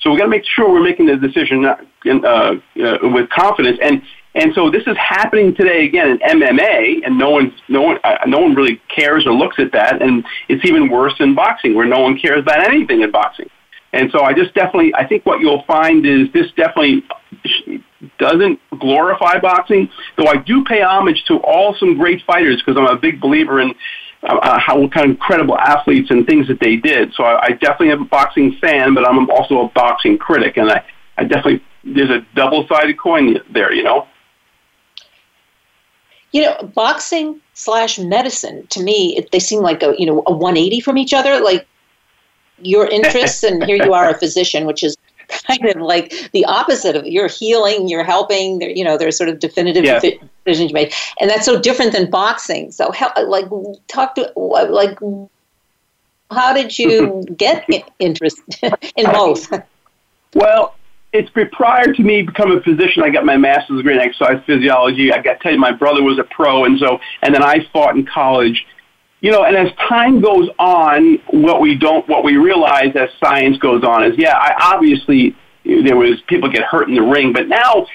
So 0.01 0.11
we've 0.11 0.19
got 0.19 0.25
to 0.25 0.29
make 0.29 0.45
sure 0.45 0.71
we're 0.71 0.83
making 0.83 1.05
the 1.07 1.15
decision 1.15 1.65
uh, 1.65 1.75
uh, 2.23 2.55
with 3.03 3.29
confidence. 3.29 3.79
And 3.81 4.01
and 4.37 4.53
so 4.53 4.69
this 4.69 4.83
is 4.85 4.95
happening 4.97 5.55
today 5.55 5.85
again 5.85 6.09
in 6.09 6.19
MMA, 6.19 7.05
and 7.05 7.17
no 7.17 7.31
one 7.31 7.53
no 7.67 7.81
one 7.81 7.97
uh, 8.03 8.17
no 8.27 8.39
one 8.39 8.53
really 8.53 8.79
cares 8.95 9.25
or 9.25 9.33
looks 9.33 9.57
at 9.57 9.71
that. 9.71 10.01
And 10.01 10.23
it's 10.47 10.63
even 10.63 10.89
worse 10.89 11.15
in 11.19 11.33
boxing, 11.33 11.73
where 11.73 11.87
no 11.87 11.99
one 11.99 12.19
cares 12.19 12.41
about 12.41 12.59
anything 12.59 13.01
in 13.01 13.11
boxing. 13.11 13.49
And 13.93 14.11
so 14.11 14.21
I 14.21 14.33
just 14.33 14.53
definitely 14.53 14.93
I 14.93 15.07
think 15.07 15.25
what 15.25 15.39
you'll 15.39 15.63
find 15.63 16.05
is 16.05 16.31
this 16.33 16.51
definitely 16.55 17.03
doesn't 18.19 18.59
glorify 18.79 19.39
boxing, 19.39 19.89
though 20.17 20.27
I 20.27 20.37
do 20.37 20.63
pay 20.65 20.83
homage 20.83 21.23
to 21.29 21.37
all 21.37 21.75
some 21.79 21.97
great 21.97 22.21
fighters 22.27 22.61
because 22.63 22.79
I'm 22.79 22.95
a 22.95 22.99
big 22.99 23.19
believer 23.19 23.59
in 23.59 23.73
uh, 24.21 24.59
how 24.59 24.79
what 24.79 24.91
kind 24.91 25.05
of 25.05 25.11
incredible 25.11 25.57
athletes 25.57 26.11
and 26.11 26.27
things 26.27 26.47
that 26.47 26.59
they 26.59 26.75
did. 26.75 27.11
So 27.15 27.23
I, 27.23 27.45
I 27.45 27.49
definitely 27.53 27.91
am 27.91 28.03
a 28.03 28.05
boxing 28.05 28.55
fan, 28.61 28.93
but 28.93 29.07
I'm 29.07 29.29
also 29.31 29.61
a 29.61 29.69
boxing 29.69 30.19
critic, 30.19 30.57
and 30.57 30.69
I, 30.69 30.85
I 31.17 31.23
definitely 31.23 31.63
there's 31.83 32.09
a 32.09 32.25
double-sided 32.35 32.99
coin 32.99 33.37
there, 33.51 33.73
you 33.73 33.83
know. 33.83 34.07
You 36.37 36.43
know, 36.43 36.71
boxing 36.75 37.41
slash 37.55 37.97
medicine 37.97 38.67
to 38.67 38.83
me, 38.83 39.17
it, 39.17 39.31
they 39.31 39.39
seem 39.39 39.61
like 39.61 39.81
a 39.81 39.95
you 39.97 40.05
know 40.05 40.21
a 40.27 40.31
180 40.31 40.81
from 40.81 40.99
each 40.99 41.11
other. 41.11 41.41
Like 41.41 41.65
your 42.59 42.87
interests, 42.87 43.41
and 43.41 43.63
here 43.63 43.83
you 43.83 43.91
are, 43.91 44.07
a 44.07 44.13
physician, 44.13 44.67
which 44.67 44.83
is 44.83 44.95
kind 45.27 45.65
of 45.65 45.81
like 45.81 46.13
the 46.33 46.45
opposite 46.45 46.95
of 46.95 47.07
you're 47.07 47.27
healing, 47.27 47.87
you're 47.87 48.03
helping. 48.03 48.61
You 48.61 48.83
know, 48.83 48.99
there's 48.99 49.17
sort 49.17 49.29
of 49.29 49.39
definitive 49.39 49.83
yeah. 49.83 49.99
decisions 50.45 50.73
made, 50.73 50.93
and 51.19 51.27
that's 51.27 51.45
so 51.45 51.59
different 51.59 51.93
than 51.93 52.07
boxing. 52.07 52.71
So, 52.71 52.91
how, 52.91 53.11
like, 53.25 53.45
talk 53.87 54.13
to 54.13 54.31
like, 54.35 54.99
how 56.29 56.53
did 56.53 56.77
you 56.77 57.25
get 57.35 57.65
interested 57.97 58.75
in 58.95 59.05
both? 59.05 59.51
Well, 60.35 60.75
it's 61.17 61.49
prior 61.53 61.93
to 61.93 62.03
me 62.03 62.21
becoming 62.21 62.57
a 62.57 62.61
physician. 62.61 63.03
I 63.03 63.09
got 63.09 63.25
my 63.25 63.37
master's 63.37 63.77
degree 63.77 63.93
in 63.93 63.99
exercise 63.99 64.41
physiology. 64.45 65.11
I 65.11 65.21
got 65.21 65.33
to 65.33 65.39
tell 65.39 65.51
you, 65.51 65.59
my 65.59 65.71
brother 65.71 66.03
was 66.03 66.19
a 66.19 66.23
pro, 66.23 66.65
and 66.65 66.79
so, 66.79 66.99
and 67.21 67.33
then 67.33 67.43
I 67.43 67.65
fought 67.73 67.95
in 67.95 68.05
college 68.05 68.65
you 69.21 69.31
know, 69.31 69.43
and 69.43 69.55
as 69.55 69.73
time 69.89 70.21
goes 70.21 70.47
on, 70.59 71.19
what 71.31 71.59
we 71.59 71.75
don't, 71.75 72.07
what 72.07 72.23
we 72.23 72.37
realize 72.37 72.95
as 72.95 73.09
science 73.19 73.57
goes 73.57 73.83
on 73.83 74.03
is, 74.03 74.13
yeah, 74.17 74.37
I 74.37 74.73
obviously 74.73 75.35
there 75.65 75.95
was 75.95 76.21
people 76.27 76.49
get 76.49 76.63
hurt 76.63 76.87
in 76.87 76.95
the 76.95 77.01
ring, 77.01 77.33
but 77.33 77.47
now, 77.47 77.87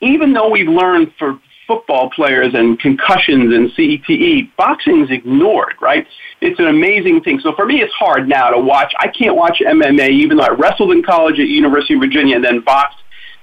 even 0.00 0.32
though 0.32 0.50
we've 0.50 0.68
learned 0.68 1.12
for 1.18 1.38
football 1.66 2.10
players 2.10 2.54
and 2.54 2.78
concussions 2.78 3.54
and 3.54 3.70
CTE, 3.70 4.50
boxing 4.56 5.02
is 5.02 5.10
ignored, 5.10 5.74
right? 5.80 6.06
It's 6.40 6.58
an 6.58 6.66
amazing 6.66 7.22
thing. 7.22 7.40
So 7.40 7.54
for 7.54 7.64
me, 7.64 7.80
it's 7.80 7.94
hard 7.94 8.28
now 8.28 8.50
to 8.50 8.58
watch. 8.58 8.92
I 8.98 9.08
can't 9.08 9.36
watch 9.36 9.62
MMA, 9.66 10.10
even 10.10 10.36
though 10.36 10.44
I 10.44 10.50
wrestled 10.50 10.92
in 10.92 11.02
college 11.02 11.40
at 11.40 11.48
University 11.48 11.94
of 11.94 12.00
Virginia 12.00 12.36
and 12.36 12.44
then 12.44 12.60
boxed 12.60 12.98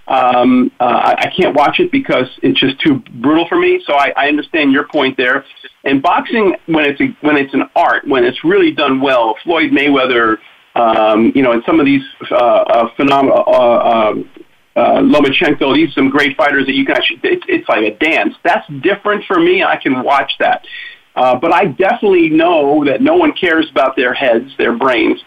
um, 0.08 0.72
uh, 0.80 1.16
I 1.18 1.32
can't 1.36 1.56
watch 1.56 1.80
it 1.80 1.92
because 1.92 2.28
it's 2.42 2.60
just 2.60 2.80
too 2.80 2.96
brutal 3.22 3.48
for 3.48 3.58
me. 3.58 3.82
So 3.86 3.94
I, 3.94 4.14
I 4.18 4.28
understand 4.28 4.74
your 4.74 4.86
point 4.88 5.16
there. 5.18 5.46
And 5.86 6.02
boxing, 6.02 6.56
when 6.66 6.86
it's 6.86 7.00
a, 7.00 7.16
when 7.26 7.38
it's 7.38 7.54
an 7.54 7.64
art, 7.76 8.08
when 8.08 8.24
it's 8.24 8.44
really 8.44 8.72
done 8.72 9.00
well, 9.00 9.36
Floyd 9.44 9.72
Mayweather, 9.72 10.38
um, 10.76 11.32
you 11.36 11.42
know, 11.42 11.54
and 11.54 11.64
some 11.66 11.80
of 11.80 11.86
these 11.86 12.04
uh, 12.32 12.36
uh, 12.36 12.90
phenomena, 12.96 13.34
uh, 13.34 14.12
um, 14.12 14.30
uh, 14.76 15.00
Lomachenko, 15.00 15.76
these 15.76 15.90
are 15.90 15.94
some 15.94 16.10
great 16.10 16.36
fighters 16.36 16.66
that 16.66 16.74
you 16.74 16.86
can 16.86 16.98
actually. 16.98 17.20
It's, 17.24 17.46
it's 17.48 17.70
like 17.70 17.84
a 17.84 17.96
dance. 17.98 18.34
That's 18.44 18.68
different 18.82 19.24
for 19.26 19.40
me. 19.40 19.64
I 19.64 19.78
can 19.78 20.04
watch 20.04 20.34
that. 20.40 20.66
Uh, 21.16 21.36
but 21.36 21.54
I 21.54 21.66
definitely 21.66 22.30
know 22.30 22.84
that 22.86 23.02
no 23.02 23.16
one 23.16 23.34
cares 23.34 23.70
about 23.70 23.96
their 23.96 24.14
heads, 24.14 24.50
their 24.58 24.76
brains. 24.76 25.20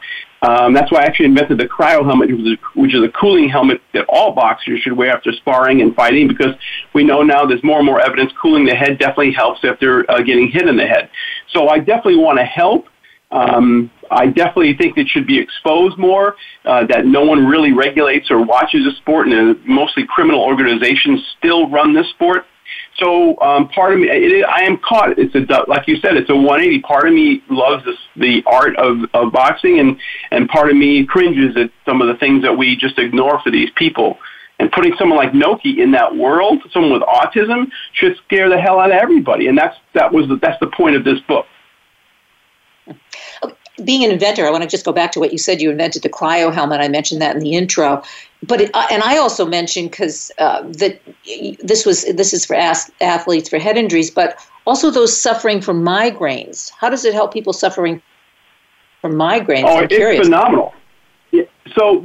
Um, 0.42 0.74
that's 0.74 0.92
why 0.92 1.02
I 1.02 1.04
actually 1.04 1.26
invented 1.26 1.58
the 1.58 1.66
cryo 1.66 2.04
helmet, 2.04 2.30
which 2.74 2.94
is 2.94 3.02
a 3.02 3.08
cooling 3.18 3.48
helmet 3.48 3.80
that 3.94 4.04
all 4.08 4.34
boxers 4.34 4.80
should 4.80 4.92
wear 4.92 5.10
after 5.10 5.32
sparring 5.32 5.80
and 5.80 5.94
fighting, 5.94 6.28
because 6.28 6.54
we 6.94 7.04
know 7.04 7.22
now 7.22 7.46
there's 7.46 7.64
more 7.64 7.78
and 7.78 7.86
more 7.86 8.00
evidence 8.00 8.32
cooling 8.40 8.66
the 8.66 8.74
head 8.74 8.98
definitely 8.98 9.32
helps 9.32 9.60
after 9.64 10.08
uh, 10.10 10.18
getting 10.22 10.48
hit 10.48 10.68
in 10.68 10.76
the 10.76 10.86
head. 10.86 11.08
So 11.52 11.68
I 11.68 11.78
definitely 11.78 12.16
want 12.16 12.38
to 12.38 12.44
help. 12.44 12.86
Um, 13.30 13.90
I 14.10 14.26
definitely 14.26 14.76
think 14.76 14.98
it 14.98 15.08
should 15.08 15.26
be 15.26 15.38
exposed 15.38 15.98
more, 15.98 16.36
uh, 16.64 16.86
that 16.86 17.06
no 17.06 17.24
one 17.24 17.44
really 17.44 17.72
regulates 17.72 18.30
or 18.30 18.44
watches 18.44 18.84
the 18.84 18.92
sport, 18.98 19.26
and 19.26 19.64
mostly 19.66 20.04
criminal 20.06 20.42
organizations 20.42 21.20
still 21.38 21.68
run 21.70 21.92
this 21.92 22.08
sport. 22.10 22.44
So 22.98 23.38
um, 23.40 23.68
part 23.68 23.92
of 23.92 24.00
me, 24.00 24.08
it, 24.08 24.44
I 24.44 24.62
am 24.62 24.78
caught. 24.78 25.18
It's 25.18 25.34
a 25.34 25.64
like 25.68 25.86
you 25.86 25.96
said, 25.96 26.16
it's 26.16 26.30
a 26.30 26.34
180. 26.34 26.80
Part 26.80 27.06
of 27.08 27.14
me 27.14 27.42
loves 27.50 27.84
this, 27.84 27.96
the 28.16 28.42
art 28.46 28.76
of, 28.76 28.98
of 29.14 29.32
boxing, 29.32 29.78
and 29.78 29.98
and 30.30 30.48
part 30.48 30.70
of 30.70 30.76
me 30.76 31.04
cringes 31.04 31.56
at 31.56 31.70
some 31.84 32.00
of 32.00 32.08
the 32.08 32.16
things 32.16 32.42
that 32.42 32.56
we 32.56 32.76
just 32.76 32.98
ignore 32.98 33.40
for 33.42 33.50
these 33.50 33.70
people. 33.76 34.18
And 34.58 34.72
putting 34.72 34.94
someone 34.98 35.18
like 35.18 35.32
Noki 35.32 35.78
in 35.78 35.90
that 35.92 36.16
world, 36.16 36.62
someone 36.72 36.92
with 36.92 37.02
autism, 37.02 37.70
should 37.92 38.16
scare 38.24 38.48
the 38.48 38.58
hell 38.58 38.80
out 38.80 38.90
of 38.90 38.96
everybody. 38.96 39.48
And 39.48 39.58
that's 39.58 39.76
that 39.94 40.12
was 40.12 40.28
the, 40.28 40.36
that's 40.36 40.58
the 40.60 40.68
point 40.68 40.96
of 40.96 41.04
this 41.04 41.20
book 41.28 41.44
being 43.84 44.04
an 44.04 44.10
inventor, 44.10 44.46
I 44.46 44.50
want 44.50 44.62
to 44.62 44.68
just 44.68 44.84
go 44.84 44.92
back 44.92 45.12
to 45.12 45.20
what 45.20 45.32
you 45.32 45.38
said. 45.38 45.60
You 45.60 45.70
invented 45.70 46.02
the 46.02 46.08
cryo 46.08 46.52
helmet. 46.52 46.80
I 46.80 46.88
mentioned 46.88 47.20
that 47.20 47.36
in 47.36 47.42
the 47.42 47.54
intro, 47.54 48.02
but 48.42 48.60
it, 48.60 48.70
uh, 48.74 48.86
and 48.90 49.02
I 49.02 49.18
also 49.18 49.44
mentioned 49.46 49.90
because 49.90 50.30
uh, 50.38 50.62
that 50.62 51.00
this 51.62 51.84
was 51.84 52.04
this 52.04 52.32
is 52.32 52.46
for 52.46 52.54
athletes 52.54 53.48
for 53.48 53.58
head 53.58 53.76
injuries, 53.76 54.10
but 54.10 54.38
also 54.66 54.90
those 54.90 55.18
suffering 55.18 55.60
from 55.60 55.84
migraines. 55.84 56.70
How 56.78 56.88
does 56.88 57.04
it 57.04 57.14
help 57.14 57.32
people 57.32 57.52
suffering 57.52 58.02
from 59.00 59.12
migraines? 59.14 59.64
Oh, 59.64 59.78
I'm 59.78 59.84
it's 59.84 59.94
curious. 59.94 60.26
phenomenal. 60.26 60.74
So, 61.74 62.02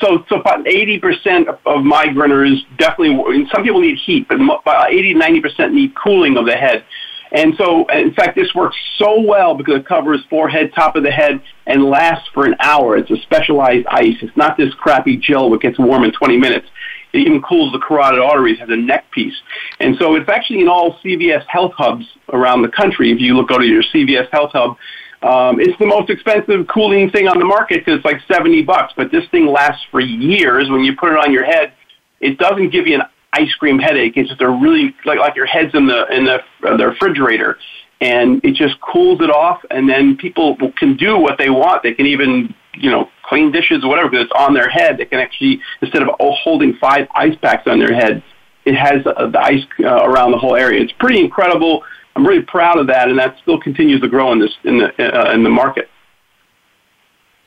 so, 0.00 0.24
so 0.28 0.40
about 0.40 0.64
80% 0.66 1.48
of 1.48 1.58
migraineurs 1.64 2.58
definitely, 2.76 3.46
some 3.50 3.62
people 3.62 3.80
need 3.80 3.96
heat, 3.96 4.28
but 4.28 4.34
about 4.34 4.92
80, 4.92 5.14
90% 5.14 5.72
need 5.72 5.94
cooling 5.94 6.36
of 6.36 6.44
the 6.44 6.56
head. 6.56 6.84
And 7.32 7.54
so, 7.58 7.86
in 7.88 8.14
fact, 8.14 8.36
this 8.36 8.54
works 8.54 8.76
so 8.98 9.20
well 9.20 9.54
because 9.54 9.76
it 9.76 9.86
covers 9.86 10.24
forehead, 10.30 10.72
top 10.74 10.96
of 10.96 11.02
the 11.02 11.10
head, 11.10 11.40
and 11.66 11.84
lasts 11.84 12.28
for 12.32 12.46
an 12.46 12.54
hour. 12.60 12.96
It's 12.96 13.10
a 13.10 13.16
specialized 13.22 13.86
ice. 13.88 14.14
It's 14.22 14.36
not 14.36 14.56
this 14.56 14.72
crappy 14.74 15.16
gel 15.16 15.50
that 15.50 15.60
gets 15.60 15.78
warm 15.78 16.04
in 16.04 16.12
20 16.12 16.36
minutes. 16.36 16.68
It 17.12 17.18
even 17.18 17.42
cools 17.42 17.72
the 17.72 17.78
carotid 17.78 18.20
arteries, 18.20 18.58
has 18.58 18.68
a 18.68 18.76
neck 18.76 19.10
piece. 19.10 19.34
And 19.80 19.96
so 19.98 20.14
it's 20.16 20.28
actually 20.28 20.60
in 20.60 20.68
all 20.68 20.98
CVS 21.04 21.44
health 21.46 21.72
hubs 21.76 22.04
around 22.32 22.62
the 22.62 22.68
country. 22.68 23.10
If 23.10 23.20
you 23.20 23.36
look, 23.36 23.48
go 23.48 23.58
to 23.58 23.64
your 23.64 23.82
CVS 23.82 24.28
health 24.30 24.50
hub, 24.52 24.76
um, 25.22 25.58
it's 25.60 25.78
the 25.78 25.86
most 25.86 26.10
expensive 26.10 26.66
cooling 26.68 27.10
thing 27.10 27.26
on 27.26 27.38
the 27.38 27.44
market 27.44 27.84
because 27.84 27.96
it's 27.96 28.04
like 28.04 28.20
70 28.30 28.62
bucks. 28.62 28.92
But 28.96 29.10
this 29.10 29.24
thing 29.30 29.46
lasts 29.46 29.84
for 29.90 30.00
years. 30.00 30.68
When 30.68 30.84
you 30.84 30.94
put 30.96 31.10
it 31.10 31.18
on 31.18 31.32
your 31.32 31.44
head, 31.44 31.72
it 32.20 32.38
doesn't 32.38 32.70
give 32.70 32.86
you 32.86 32.96
an 32.96 33.02
ice 33.40 33.54
cream 33.54 33.78
headache. 33.78 34.16
It's 34.16 34.28
just 34.28 34.40
a 34.40 34.48
really 34.48 34.94
like 35.04 35.18
like 35.18 35.36
your 35.36 35.46
head's 35.46 35.74
in 35.74 35.86
the 35.86 36.06
in 36.14 36.24
the, 36.24 36.42
uh, 36.66 36.76
the 36.76 36.88
refrigerator, 36.88 37.58
and 38.00 38.44
it 38.44 38.54
just 38.54 38.80
cools 38.80 39.20
it 39.20 39.30
off. 39.30 39.64
And 39.70 39.88
then 39.88 40.16
people 40.16 40.56
can 40.76 40.96
do 40.96 41.18
what 41.18 41.38
they 41.38 41.50
want. 41.50 41.82
They 41.82 41.94
can 41.94 42.06
even 42.06 42.54
you 42.74 42.90
know 42.90 43.10
clean 43.22 43.52
dishes 43.52 43.84
or 43.84 43.88
whatever 43.88 44.08
because 44.10 44.24
it's 44.24 44.38
on 44.38 44.54
their 44.54 44.68
head. 44.68 44.98
They 44.98 45.06
can 45.06 45.18
actually 45.18 45.60
instead 45.82 46.02
of 46.02 46.08
holding 46.18 46.74
five 46.74 47.08
ice 47.14 47.36
packs 47.42 47.66
on 47.66 47.78
their 47.78 47.94
head, 47.94 48.22
it 48.64 48.74
has 48.74 49.06
uh, 49.06 49.28
the 49.28 49.40
ice 49.40 49.64
uh, 49.80 50.04
around 50.04 50.32
the 50.32 50.38
whole 50.38 50.56
area. 50.56 50.80
It's 50.80 50.92
pretty 50.92 51.20
incredible. 51.20 51.84
I'm 52.14 52.26
really 52.26 52.42
proud 52.42 52.78
of 52.78 52.86
that, 52.86 53.08
and 53.08 53.18
that 53.18 53.36
still 53.42 53.60
continues 53.60 54.00
to 54.00 54.08
grow 54.08 54.32
in 54.32 54.38
this 54.38 54.54
in 54.64 54.78
the 54.78 54.88
uh, 54.98 55.32
in 55.32 55.42
the 55.42 55.50
market. 55.50 55.90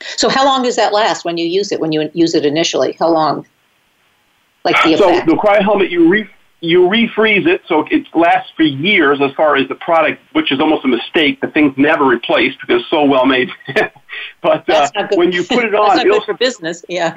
So, 0.00 0.28
how 0.28 0.44
long 0.44 0.62
does 0.62 0.76
that 0.76 0.92
last 0.92 1.24
when 1.24 1.36
you 1.36 1.46
use 1.46 1.72
it? 1.72 1.80
When 1.80 1.92
you 1.92 2.10
use 2.14 2.34
it 2.34 2.46
initially, 2.46 2.92
how 2.98 3.08
long? 3.08 3.46
Like 4.64 4.76
the 4.84 4.96
So 4.96 5.12
the 5.26 5.36
cryo 5.36 5.62
helmet, 5.62 5.90
you 5.90 6.08
re, 6.08 6.28
you 6.60 6.80
refreeze 6.88 7.46
it 7.46 7.62
so 7.66 7.86
it 7.90 8.06
lasts 8.14 8.52
for 8.56 8.62
years 8.62 9.20
as 9.22 9.32
far 9.34 9.56
as 9.56 9.66
the 9.68 9.74
product, 9.76 10.20
which 10.32 10.52
is 10.52 10.60
almost 10.60 10.84
a 10.84 10.88
mistake. 10.88 11.40
The 11.40 11.48
thing's 11.48 11.76
never 11.76 12.04
replaced 12.04 12.58
because 12.60 12.82
it's 12.82 12.90
so 12.90 13.04
well 13.04 13.26
made. 13.26 13.48
but 14.42 14.68
uh, 14.68 14.88
when 15.14 15.32
you 15.32 15.44
put 15.44 15.64
it 15.64 15.74
on, 15.74 15.96
That's 15.96 16.08
not 16.08 16.24
for 16.24 16.34
business. 16.34 16.84
Yeah. 16.88 17.14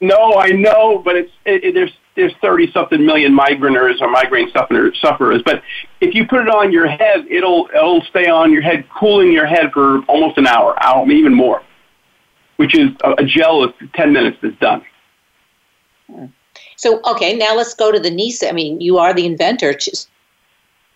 No, 0.00 0.34
I 0.34 0.48
know, 0.48 0.98
but 0.98 1.16
it's 1.16 1.32
it, 1.44 1.64
it, 1.64 1.74
there's 1.74 1.92
there's 2.16 2.34
thirty 2.40 2.70
something 2.72 3.04
million 3.04 3.36
migraineurs 3.36 4.00
or 4.00 4.10
migraine 4.10 4.50
sufferers, 4.50 4.98
sufferers. 5.00 5.42
But 5.44 5.62
if 6.00 6.14
you 6.14 6.26
put 6.26 6.40
it 6.40 6.48
on 6.48 6.72
your 6.72 6.88
head, 6.88 7.26
it'll 7.30 7.68
it'll 7.74 8.02
stay 8.04 8.28
on 8.28 8.52
your 8.52 8.62
head, 8.62 8.84
cooling 8.98 9.32
your 9.32 9.46
head 9.46 9.72
for 9.72 10.00
almost 10.04 10.38
an 10.38 10.46
hour, 10.46 10.74
hour 10.82 11.10
even 11.10 11.34
more, 11.34 11.62
which 12.56 12.76
is 12.76 12.90
a, 13.04 13.12
a 13.12 13.24
gel 13.24 13.62
of 13.62 13.74
ten 13.94 14.12
minutes 14.12 14.38
is 14.42 14.54
done. 14.60 14.82
So, 16.84 17.00
okay, 17.06 17.34
now 17.34 17.56
let's 17.56 17.72
go 17.72 17.90
to 17.90 17.98
the 17.98 18.10
knee. 18.10 18.36
I 18.46 18.52
mean, 18.52 18.78
you 18.78 18.98
are 18.98 19.14
the 19.14 19.24
inventor. 19.24 19.74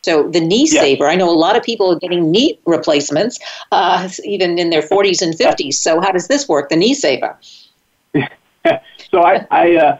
So 0.03 0.29
the 0.29 0.39
knee 0.39 0.69
yeah. 0.71 0.83
saver. 0.83 1.09
I 1.09 1.17
know 1.17 1.31
a 1.31 1.41
lot 1.47 1.57
of 1.57 1.63
people 1.63 1.91
are 1.91 1.99
getting 1.99 2.31
knee 2.31 2.61
replacements, 2.67 3.39
uh, 3.73 4.07
even 4.23 4.59
in 4.59 4.69
their 4.69 4.83
40s 4.83 5.23
and 5.23 5.33
50s. 5.33 5.73
So 5.77 6.03
how 6.03 6.13
does 6.13 6.29
this 6.29 6.47
work? 6.47 6.69
The 6.69 6.77
knee 6.77 6.93
saver. 6.93 7.39
so 9.11 9.23
I, 9.23 9.47
I, 9.51 9.77
uh, 9.77 9.99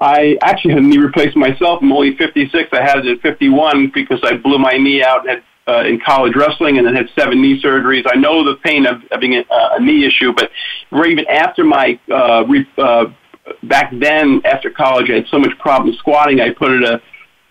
I 0.00 0.38
actually 0.42 0.74
had 0.74 0.82
a 0.82 0.86
knee 0.86 0.98
replacement 0.98 1.52
myself. 1.52 1.82
I'm 1.82 1.92
only 1.92 2.16
56. 2.16 2.70
I 2.72 2.82
had 2.82 3.06
it 3.06 3.18
at 3.18 3.20
51 3.20 3.92
because 3.94 4.18
I 4.24 4.38
blew 4.38 4.58
my 4.58 4.76
knee 4.76 5.04
out 5.04 5.28
had, 5.28 5.44
uh, 5.68 5.84
in 5.84 6.00
college 6.00 6.34
wrestling 6.34 6.78
and 6.78 6.86
then 6.86 6.96
had 6.96 7.10
seven 7.14 7.40
knee 7.40 7.62
surgeries. 7.62 8.10
I 8.12 8.16
know 8.16 8.42
the 8.42 8.56
pain 8.56 8.86
of 8.86 9.04
having 9.12 9.36
a, 9.36 9.44
a 9.48 9.78
knee 9.78 10.04
issue, 10.04 10.32
but 10.32 10.50
even 10.92 11.28
after 11.28 11.62
my 11.62 11.96
uh, 12.10 12.44
re, 12.48 12.66
uh, 12.76 13.04
back 13.62 13.92
then 13.98 14.40
after 14.44 14.70
college, 14.70 15.10
I 15.10 15.16
had 15.16 15.26
so 15.30 15.38
much 15.38 15.56
problem 15.58 15.94
squatting. 15.98 16.40
I 16.40 16.50
put 16.50 16.70
a 16.72 17.00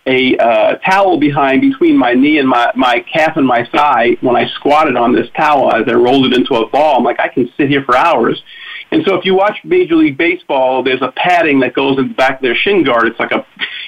a 0.06 0.36
uh, 0.38 0.74
towel 0.78 1.18
behind 1.18 1.60
between 1.60 1.96
my 1.96 2.14
knee 2.14 2.38
and 2.38 2.48
my 2.48 2.72
my 2.74 3.04
calf 3.12 3.36
and 3.36 3.46
my 3.46 3.68
thigh 3.70 4.16
when 4.22 4.36
I 4.36 4.48
squatted 4.54 4.96
on 4.96 5.12
this 5.12 5.28
towel 5.36 5.72
as 5.72 5.84
I 5.86 5.92
rolled 5.92 6.26
it 6.26 6.32
into 6.32 6.54
a 6.54 6.68
ball. 6.68 6.96
I'm 6.96 7.04
like, 7.04 7.20
I 7.20 7.28
can 7.28 7.50
sit 7.56 7.68
here 7.68 7.84
for 7.84 7.96
hours. 7.96 8.42
And 8.90 9.04
so 9.06 9.14
if 9.16 9.24
you 9.24 9.34
watch 9.34 9.58
Major 9.64 9.96
League 9.96 10.16
Baseball, 10.16 10.82
there's 10.82 11.02
a 11.02 11.12
padding 11.14 11.60
that 11.60 11.74
goes 11.74 11.98
in 11.98 12.08
the 12.08 12.14
back 12.14 12.36
of 12.36 12.42
their 12.42 12.54
shin 12.54 12.84
guard. 12.84 13.06
It's 13.06 13.20
like 13.20 13.32
a, 13.32 13.46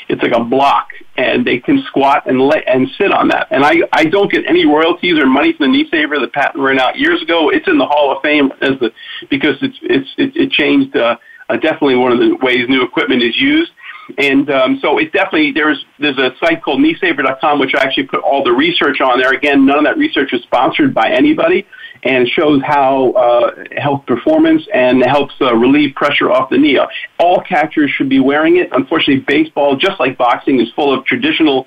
it's 0.09 0.23
like 0.23 0.33
a 0.33 0.45
block, 0.45 0.89
and 1.17 1.47
they 1.47 1.59
can 1.59 1.83
squat 1.87 2.25
and 2.27 2.39
lay, 2.39 2.63
and 2.67 2.87
sit 2.99 3.11
on 3.11 3.29
that. 3.29 3.49
And 3.51 3.65
I 3.65 3.77
I 3.93 4.05
don't 4.05 4.31
get 4.31 4.45
any 4.47 4.67
royalties 4.67 5.19
or 5.19 5.27
money 5.27 5.55
from 5.55 5.73
the 5.73 5.79
knee 5.79 5.89
saver. 5.91 6.19
The 6.19 6.29
patent 6.29 6.63
ran 6.63 6.79
out 6.79 6.99
years 6.99 7.23
ago. 7.23 7.49
It's 7.49 7.67
in 7.67 7.79
the 7.79 7.87
Hall 7.87 8.15
of 8.15 8.23
Fame 8.23 8.53
as 8.61 8.79
the 8.81 8.93
because 9.31 9.57
it's 9.63 9.79
it's 9.83 10.09
it, 10.19 10.37
it 10.37 10.51
changed. 10.51 10.95
Uh, 10.95 11.17
uh, 11.51 11.57
definitely 11.57 11.97
one 11.97 12.13
of 12.13 12.19
the 12.19 12.37
ways 12.37 12.69
new 12.69 12.83
equipment 12.83 13.23
is 13.23 13.37
used. 13.37 13.73
And 14.19 14.51
um, 14.51 14.79
so 14.81 14.99
it 14.99 15.13
definitely 15.13 15.53
there's 15.53 15.85
there's 15.99 16.19
a 16.19 16.31
site 16.43 16.63
called 16.63 16.81
kneesaver.com 16.81 17.61
which 17.61 17.75
I 17.75 17.83
actually 17.83 18.07
put 18.07 18.21
all 18.21 18.43
the 18.43 18.53
research 18.53 19.01
on 19.01 19.21
there. 19.21 19.33
Again, 19.33 19.67
none 19.67 19.79
of 19.79 19.85
that 19.85 19.99
research 19.99 20.33
is 20.33 20.43
sponsored 20.43 20.93
by 20.93 21.11
anybody, 21.11 21.67
and 22.03 22.27
shows 22.29 22.61
how 22.65 23.13
uh, 23.13 23.65
health 23.81 24.07
performance 24.07 24.67
and 24.75 25.05
helps 25.05 25.35
uh, 25.41 25.55
relieve 25.55 25.95
pressure 25.95 26.31
off 26.31 26.51
the 26.51 26.59
knee. 26.59 26.79
All 27.19 27.41
catchers 27.43 27.91
should 27.93 28.09
be 28.09 28.19
wearing 28.19 28.57
it. 28.57 28.69
Unfortunately, 28.73 29.25
baseball, 29.27 29.77
just 29.77 30.01
like 30.01 30.19
boxing, 30.19 30.61
is 30.61 30.69
full 30.75 30.97
of 30.97 31.05
traditional. 31.05 31.67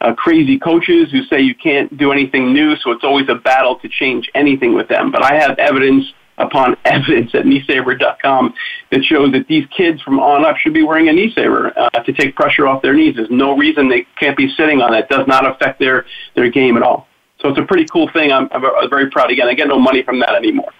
Uh, 0.00 0.14
crazy 0.14 0.60
coaches 0.60 1.10
who 1.10 1.24
say 1.24 1.40
you 1.40 1.56
can't 1.56 1.98
do 1.98 2.12
anything 2.12 2.52
new, 2.52 2.76
so 2.76 2.92
it's 2.92 3.02
always 3.02 3.28
a 3.28 3.34
battle 3.34 3.80
to 3.80 3.88
change 3.88 4.30
anything 4.32 4.72
with 4.72 4.86
them. 4.86 5.10
But 5.10 5.24
I 5.24 5.34
have 5.34 5.58
evidence 5.58 6.04
upon 6.38 6.76
evidence 6.84 7.34
at 7.34 7.44
kneesaver.com 7.44 8.54
that 8.90 9.04
shows 9.04 9.32
that 9.32 9.46
these 9.48 9.66
kids 9.76 10.00
from 10.02 10.18
on 10.20 10.44
up 10.44 10.56
should 10.56 10.74
be 10.74 10.82
wearing 10.82 11.08
a 11.08 11.12
knee 11.12 11.32
saver 11.34 11.72
uh, 11.78 11.90
to 11.90 12.12
take 12.12 12.34
pressure 12.34 12.66
off 12.66 12.82
their 12.82 12.94
knees. 12.94 13.16
There's 13.16 13.30
no 13.30 13.56
reason 13.56 13.88
they 13.88 14.06
can't 14.18 14.36
be 14.36 14.52
sitting 14.54 14.80
on 14.80 14.94
it. 14.94 15.00
It 15.00 15.08
does 15.08 15.26
not 15.26 15.46
affect 15.46 15.78
their, 15.78 16.06
their 16.34 16.50
game 16.50 16.76
at 16.76 16.82
all. 16.82 17.06
So 17.40 17.48
it's 17.48 17.58
a 17.58 17.62
pretty 17.62 17.86
cool 17.86 18.08
thing. 18.08 18.32
I'm, 18.32 18.48
I'm 18.50 18.90
very 18.90 19.10
proud. 19.10 19.30
Again, 19.30 19.48
I 19.48 19.54
get 19.54 19.68
no 19.68 19.78
money 19.78 20.02
from 20.02 20.18
that 20.20 20.34
anymore. 20.34 20.72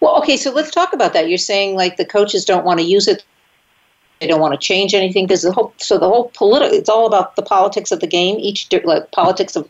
Well, 0.00 0.16
okay, 0.18 0.36
so 0.36 0.50
let's 0.50 0.70
talk 0.70 0.92
about 0.92 1.12
that. 1.12 1.28
You're 1.28 1.38
saying 1.38 1.76
like 1.76 1.96
the 1.96 2.04
coaches 2.04 2.44
don't 2.44 2.64
want 2.64 2.80
to 2.80 2.86
use 2.86 3.06
it. 3.06 3.24
They 4.20 4.26
don't 4.26 4.40
want 4.40 4.58
to 4.58 4.58
change 4.58 4.94
anything 4.94 5.26
because 5.26 5.42
the 5.42 5.52
whole 5.52 5.72
so 5.76 5.98
the 5.98 6.08
whole 6.08 6.32
political 6.34 6.76
it's 6.76 6.88
all 6.88 7.06
about 7.06 7.36
the 7.36 7.42
politics 7.42 7.92
of 7.92 8.00
the 8.00 8.06
game. 8.06 8.36
Each 8.38 8.68
like, 8.84 9.10
politics 9.12 9.54
of 9.54 9.68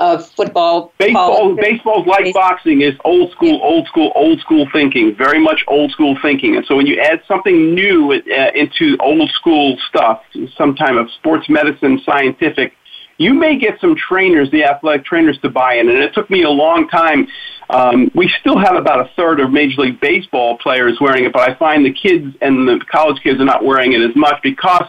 of 0.00 0.28
football. 0.30 0.92
Baseball, 0.98 1.56
baseball's 1.56 2.06
like 2.06 2.24
baseball. 2.24 2.42
boxing 2.42 2.82
is 2.82 2.94
old 3.04 3.32
school, 3.32 3.60
old 3.62 3.86
school, 3.88 4.12
old 4.14 4.40
school 4.40 4.66
thinking. 4.72 5.14
Very 5.16 5.40
much 5.40 5.64
old 5.66 5.90
school 5.90 6.16
thinking. 6.22 6.56
And 6.56 6.64
so 6.66 6.76
when 6.76 6.86
you 6.86 7.00
add 7.00 7.22
something 7.26 7.74
new 7.74 8.12
uh, 8.12 8.50
into 8.54 8.96
old 9.00 9.30
school 9.30 9.76
stuff, 9.88 10.22
some 10.56 10.76
type 10.76 10.94
of 10.94 11.10
sports 11.18 11.48
medicine, 11.48 12.00
scientific, 12.04 12.74
you 13.18 13.34
may 13.34 13.58
get 13.58 13.80
some 13.80 13.96
trainers, 13.96 14.48
the 14.52 14.62
athletic 14.64 15.04
trainers, 15.04 15.38
to 15.40 15.50
buy 15.50 15.74
in. 15.74 15.88
And 15.88 15.98
it 15.98 16.14
took 16.14 16.30
me 16.30 16.44
a 16.44 16.50
long 16.50 16.88
time. 16.88 17.26
Um, 17.68 18.10
we 18.14 18.32
still 18.40 18.58
have 18.58 18.76
about 18.76 19.00
a 19.00 19.10
third 19.16 19.40
of 19.40 19.50
Major 19.50 19.82
League 19.82 20.00
Baseball 20.00 20.56
players 20.58 20.98
wearing 21.00 21.24
it, 21.24 21.32
but 21.32 21.50
I 21.50 21.54
find 21.56 21.84
the 21.84 21.92
kids 21.92 22.34
and 22.40 22.68
the 22.68 22.80
college 22.90 23.20
kids 23.22 23.40
are 23.40 23.44
not 23.44 23.64
wearing 23.64 23.92
it 23.92 24.00
as 24.00 24.14
much 24.14 24.40
because 24.42 24.84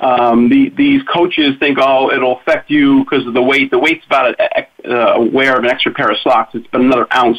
um, 0.00 0.48
the, 0.48 0.70
these 0.76 1.02
coaches 1.04 1.54
think, 1.60 1.78
oh, 1.80 2.10
it'll 2.10 2.38
affect 2.40 2.68
you 2.68 3.04
because 3.04 3.26
of 3.26 3.32
the 3.32 3.42
weight. 3.42 3.70
The 3.70 3.78
weight's 3.78 4.04
about 4.06 4.34
a, 4.38 4.66
a, 4.84 4.90
a 4.90 5.24
wear 5.24 5.56
of 5.56 5.64
an 5.64 5.70
extra 5.70 5.94
pair 5.94 6.10
of 6.10 6.18
socks. 6.18 6.54
It's 6.54 6.66
another 6.72 7.06
ounce. 7.14 7.38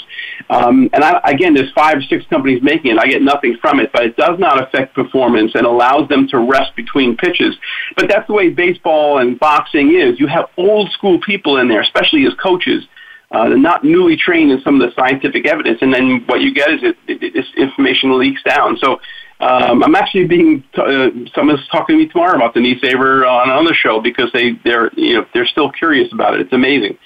Um, 0.50 0.90
and 0.94 1.04
I, 1.04 1.20
again, 1.26 1.54
there's 1.54 1.72
five 1.74 1.98
or 1.98 2.02
six 2.02 2.26
companies 2.28 2.64
making 2.64 2.92
it. 2.92 2.98
I 2.98 3.08
get 3.08 3.22
nothing 3.22 3.58
from 3.62 3.80
it, 3.80 3.92
but 3.92 4.06
it 4.06 4.16
does 4.16 4.40
not 4.40 4.64
affect 4.64 4.96
performance 4.96 5.52
and 5.54 5.66
allows 5.66 6.08
them 6.08 6.28
to 6.30 6.40
rest 6.40 6.76
between 6.76 7.18
pitches. 7.18 7.56
But 7.98 8.08
that's 8.10 8.26
the 8.28 8.34
way 8.34 8.50
baseball 8.50 9.20
and 9.20 9.38
boxing 9.38 9.94
is. 9.94 10.20
You 10.20 10.28
have 10.28 10.50
old 10.58 10.92
school 10.92 11.20
people 11.20 11.58
in 11.58 11.68
there, 11.68 11.82
especially 11.82 12.26
as 12.26 12.34
coaches. 12.36 12.86
Uh, 13.32 13.50
they're 13.50 13.58
not 13.58 13.84
newly 13.84 14.16
trained 14.16 14.52
in 14.52 14.62
some 14.62 14.80
of 14.80 14.88
the 14.88 14.96
scientific 14.96 15.46
evidence, 15.46 15.80
and 15.82 15.94
then 15.94 16.24
what 16.28 16.42
you 16.42 16.54
get 16.54 16.70
is 16.70 16.80
it, 16.84 16.96
it, 17.08 17.34
this 17.34 17.48
information 17.58 18.18
leaks 18.18 18.42
down. 18.44 18.78
So 18.78 19.00
um, 19.40 19.84
I'm 19.84 19.96
actually 19.96 20.26
being 20.26 20.64
uh, 20.76 21.10
someone's 21.34 21.68
talking 21.68 21.98
to 21.98 22.04
me 22.04 22.08
tomorrow 22.08 22.36
about 22.36 22.54
the 22.54 22.62
knee 22.62 22.80
saver 22.80 23.26
on 23.26 23.50
on 23.50 23.66
the 23.66 23.74
show 23.74 24.00
because 24.00 24.32
they 24.32 24.54
they're 24.64 24.90
you 24.94 25.16
know 25.16 25.26
they're 25.34 25.46
still 25.46 25.72
curious 25.72 26.12
about 26.14 26.36
it. 26.36 26.42
It's 26.42 26.54
amazing. 26.54 26.98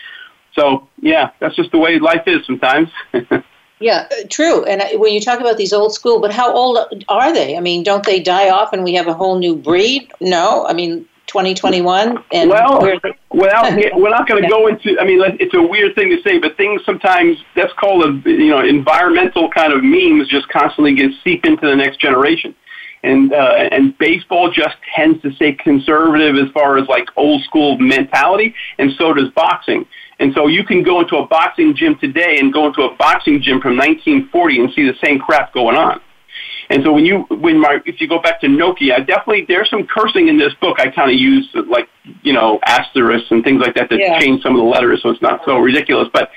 So 0.53 0.87
yeah, 1.01 1.31
that's 1.39 1.55
just 1.55 1.71
the 1.71 1.79
way 1.79 1.97
life 1.97 2.23
is 2.27 2.45
sometimes. 2.45 2.89
yeah, 3.79 4.07
uh, 4.11 4.27
true. 4.29 4.63
And 4.65 4.99
when 4.99 5.11
you 5.11 5.21
talk 5.21 5.39
about 5.39 5.57
these 5.57 5.73
old 5.73 5.93
school, 5.93 6.19
but 6.21 6.31
how 6.31 6.53
old 6.53 6.77
are 7.07 7.33
they? 7.33 7.57
I 7.57 7.61
mean, 7.61 7.81
don't 7.81 8.05
they 8.05 8.19
die 8.19 8.49
off 8.49 8.73
and 8.73 8.83
we 8.83 8.93
have 8.93 9.07
a 9.07 9.13
whole 9.13 9.39
new 9.39 9.55
breed? 9.55 10.11
No, 10.21 10.67
I 10.67 10.73
mean 10.73 11.07
2021. 11.29 12.17
And 12.33 12.49
well, 12.49 12.81
without, 13.31 13.73
we're 13.93 14.09
not 14.09 14.27
going 14.27 14.43
to 14.43 14.49
go 14.49 14.67
into. 14.67 14.99
I 14.99 15.05
mean, 15.05 15.21
it's 15.39 15.53
a 15.53 15.61
weird 15.61 15.95
thing 15.95 16.09
to 16.09 16.21
say, 16.23 16.39
but 16.39 16.57
things 16.57 16.81
sometimes 16.85 17.37
that's 17.55 17.73
called 17.73 18.03
a 18.03 18.29
you 18.29 18.49
know 18.49 18.59
environmental 18.59 19.49
kind 19.49 19.71
of 19.71 19.83
memes 19.83 20.27
just 20.27 20.49
constantly 20.49 20.95
get 20.95 21.11
seep 21.23 21.45
into 21.45 21.67
the 21.67 21.75
next 21.75 22.01
generation. 22.01 22.55
And 23.01 23.31
uh, 23.31 23.69
and 23.71 23.97
baseball 23.97 24.51
just 24.51 24.75
tends 24.93 25.21
to 25.21 25.31
stay 25.33 25.53
conservative 25.53 26.35
as 26.35 26.51
far 26.51 26.77
as 26.77 26.87
like 26.89 27.07
old 27.15 27.43
school 27.43 27.77
mentality, 27.77 28.53
and 28.77 28.91
so 28.97 29.13
does 29.13 29.29
boxing. 29.29 29.85
And 30.19 30.33
so 30.33 30.47
you 30.47 30.65
can 30.65 30.83
go 30.83 30.99
into 30.99 31.15
a 31.15 31.25
boxing 31.25 31.73
gym 31.73 31.97
today 31.97 32.39
and 32.39 32.51
go 32.51 32.67
into 32.67 32.81
a 32.81 32.93
boxing 32.97 33.41
gym 33.41 33.61
from 33.61 33.77
1940 33.77 34.59
and 34.59 34.73
see 34.73 34.85
the 34.85 34.97
same 35.01 35.17
crap 35.17 35.53
going 35.53 35.77
on. 35.77 36.01
And 36.69 36.83
so 36.83 36.93
when 36.93 37.03
you 37.03 37.25
when 37.29 37.59
my 37.59 37.79
if 37.85 37.99
you 37.99 38.07
go 38.07 38.21
back 38.21 38.39
to 38.41 38.47
Noki, 38.47 38.93
I 38.93 38.99
definitely 38.99 39.45
there's 39.47 39.69
some 39.71 39.87
cursing 39.87 40.27
in 40.27 40.37
this 40.37 40.53
book. 40.61 40.77
I 40.79 40.89
kind 40.89 41.09
of 41.09 41.17
use 41.17 41.49
like 41.67 41.89
you 42.21 42.31
know 42.31 42.59
asterisks 42.63 43.31
and 43.31 43.43
things 43.43 43.59
like 43.59 43.73
that 43.75 43.89
to 43.89 43.97
yeah. 43.97 44.19
change 44.19 44.43
some 44.43 44.55
of 44.55 44.59
the 44.59 44.67
letters 44.67 45.01
so 45.01 45.09
it's 45.09 45.21
not 45.21 45.41
so 45.45 45.57
ridiculous. 45.57 46.09
But 46.13 46.29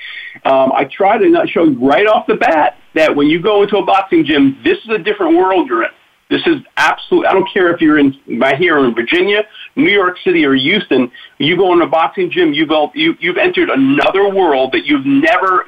um, 0.43 0.71
I 0.73 0.85
try 0.85 1.19
to 1.19 1.29
not 1.29 1.49
show 1.49 1.65
you 1.65 1.77
right 1.87 2.07
off 2.07 2.25
the 2.25 2.35
bat 2.35 2.77
that 2.95 3.15
when 3.15 3.27
you 3.27 3.41
go 3.41 3.61
into 3.61 3.77
a 3.77 3.85
boxing 3.85 4.25
gym, 4.25 4.57
this 4.63 4.79
is 4.79 4.89
a 4.89 4.97
different 4.97 5.37
world 5.37 5.67
you're 5.67 5.83
in. 5.83 5.91
This 6.31 6.41
is 6.47 6.63
absolute. 6.77 7.27
I 7.27 7.33
don't 7.33 7.47
care 7.53 7.71
if 7.71 7.79
you're 7.79 7.99
in 7.99 8.15
my 8.25 8.55
here 8.55 8.79
in 8.79 8.95
Virginia, 8.95 9.43
New 9.75 9.91
York 9.91 10.17
City, 10.23 10.43
or 10.45 10.55
Houston. 10.55 11.11
You 11.37 11.55
go 11.55 11.73
in 11.73 11.81
a 11.83 11.87
boxing 11.87 12.31
gym, 12.31 12.53
you've 12.53 12.71
you, 12.95 13.15
you've 13.19 13.37
entered 13.37 13.69
another 13.69 14.33
world 14.33 14.71
that 14.71 14.83
you've 14.85 15.05
never 15.05 15.67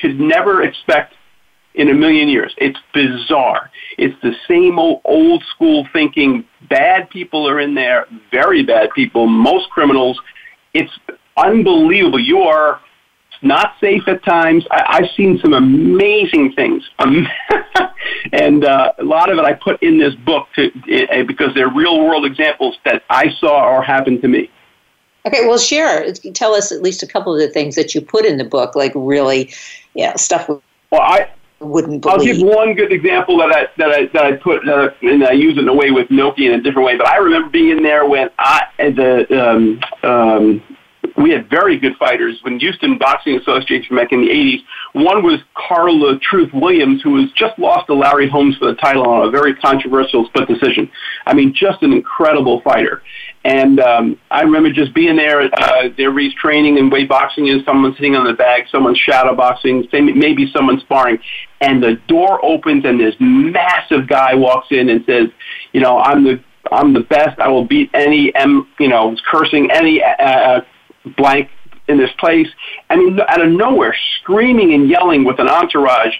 could 0.00 0.18
never 0.18 0.62
expect 0.62 1.12
in 1.78 1.88
a 1.88 1.94
million 1.94 2.28
years. 2.28 2.54
It's 2.58 2.78
bizarre. 2.92 3.70
It's 3.96 4.20
the 4.20 4.34
same 4.46 4.78
old 4.78 5.00
old 5.04 5.42
school 5.54 5.86
thinking. 5.92 6.44
Bad 6.68 7.08
people 7.08 7.48
are 7.48 7.60
in 7.60 7.74
there, 7.74 8.06
very 8.30 8.62
bad 8.64 8.90
people, 8.94 9.26
most 9.26 9.70
criminals. 9.70 10.20
It's 10.74 10.92
unbelievable. 11.36 12.18
You 12.18 12.40
are 12.40 12.80
not 13.40 13.74
safe 13.80 14.02
at 14.08 14.24
times. 14.24 14.66
I, 14.72 14.84
I've 14.88 15.10
seen 15.16 15.38
some 15.38 15.54
amazing 15.54 16.52
things, 16.54 16.82
um, 16.98 17.28
and 18.32 18.64
uh, 18.64 18.92
a 18.98 19.04
lot 19.04 19.30
of 19.30 19.38
it 19.38 19.44
I 19.44 19.54
put 19.54 19.80
in 19.80 19.98
this 19.98 20.14
book 20.16 20.48
to, 20.56 20.66
uh, 20.66 21.22
because 21.22 21.54
they're 21.54 21.70
real 21.70 22.04
world 22.04 22.26
examples 22.26 22.76
that 22.84 23.04
I 23.08 23.30
saw 23.38 23.68
or 23.68 23.82
happened 23.82 24.20
to 24.22 24.28
me. 24.28 24.50
Okay, 25.26 25.46
well, 25.46 25.58
share. 25.58 26.12
Tell 26.34 26.54
us 26.54 26.72
at 26.72 26.82
least 26.82 27.02
a 27.02 27.06
couple 27.06 27.34
of 27.34 27.40
the 27.40 27.48
things 27.48 27.76
that 27.76 27.94
you 27.94 28.00
put 28.00 28.24
in 28.24 28.36
the 28.36 28.44
book, 28.44 28.74
like 28.74 28.92
really, 28.96 29.52
yeah, 29.94 30.16
stuff. 30.16 30.48
Well, 30.48 31.00
I 31.02 31.28
wouldn't 31.60 32.02
believe. 32.02 32.18
I'll 32.18 32.24
give 32.24 32.46
one 32.46 32.74
good 32.74 32.92
example 32.92 33.38
that 33.38 33.50
I 33.50 33.66
that 33.78 33.90
I 33.90 34.06
that 34.12 34.24
I 34.24 34.32
put 34.36 34.68
uh, 34.68 34.90
and 35.02 35.24
I 35.24 35.32
use 35.32 35.56
it 35.56 35.60
in 35.60 35.68
a 35.68 35.74
way 35.74 35.90
with 35.90 36.08
Noki 36.08 36.46
in 36.46 36.52
a 36.52 36.62
different 36.62 36.86
way. 36.86 36.96
But 36.96 37.08
I 37.08 37.16
remember 37.16 37.48
being 37.50 37.70
in 37.70 37.82
there 37.82 38.08
when 38.08 38.30
I 38.38 38.62
the 38.78 39.26
um, 39.40 39.80
um, 40.08 40.62
we 41.16 41.30
had 41.30 41.50
very 41.50 41.78
good 41.78 41.96
fighters 41.96 42.38
when 42.42 42.58
Houston 42.60 42.96
Boxing 42.98 43.36
Association 43.36 43.96
back 43.96 44.12
in 44.12 44.20
the 44.20 44.28
80s. 44.28 44.58
One 44.92 45.22
was 45.22 45.40
Carl 45.54 45.98
the 46.00 46.18
Truth 46.20 46.50
Williams, 46.52 47.02
who 47.02 47.12
was 47.12 47.30
just 47.32 47.58
lost 47.58 47.86
to 47.86 47.94
Larry 47.94 48.28
Holmes 48.28 48.56
for 48.56 48.66
the 48.66 48.74
title 48.74 49.06
on 49.06 49.26
a 49.26 49.30
very 49.30 49.54
controversial 49.54 50.26
split 50.26 50.48
decision. 50.48 50.90
I 51.26 51.34
mean, 51.34 51.52
just 51.54 51.82
an 51.82 51.92
incredible 51.92 52.60
fighter. 52.62 53.02
And 53.44 53.80
um, 53.80 54.18
I 54.30 54.42
remember 54.42 54.72
just 54.72 54.94
being 54.94 55.16
there. 55.16 55.42
Uh, 55.42 55.84
everybody's 55.98 56.34
training 56.34 56.78
and 56.78 56.90
weight 56.90 57.08
boxing 57.08 57.46
is 57.46 57.64
someone 57.64 57.94
sitting 57.94 58.14
on 58.14 58.26
the 58.26 58.32
bag, 58.32 58.64
someone's 58.70 58.98
shadow 58.98 59.34
boxing, 59.34 59.88
maybe 59.92 60.50
someone 60.52 60.80
sparring, 60.80 61.18
and 61.60 61.82
the 61.82 61.94
door 62.08 62.44
opens 62.44 62.84
and 62.84 63.00
this 63.00 63.14
massive 63.20 64.08
guy 64.08 64.34
walks 64.34 64.68
in 64.70 64.88
and 64.88 65.04
says, 65.06 65.28
"You 65.72 65.80
know, 65.80 65.98
I'm 65.98 66.24
the 66.24 66.42
I'm 66.72 66.92
the 66.92 67.00
best. 67.00 67.38
I 67.38 67.48
will 67.48 67.64
beat 67.64 67.90
any 67.94 68.34
M. 68.34 68.68
You 68.78 68.88
know, 68.88 69.16
cursing 69.30 69.70
any 69.70 70.02
uh, 70.02 70.22
uh 70.22 70.60
blank 71.16 71.48
in 71.88 71.96
this 71.96 72.10
place. 72.18 72.48
I 72.90 72.96
mean, 72.96 73.18
out 73.20 73.40
of 73.40 73.50
nowhere, 73.50 73.96
screaming 74.20 74.74
and 74.74 74.88
yelling 74.88 75.24
with 75.24 75.38
an 75.40 75.48
entourage. 75.48 76.14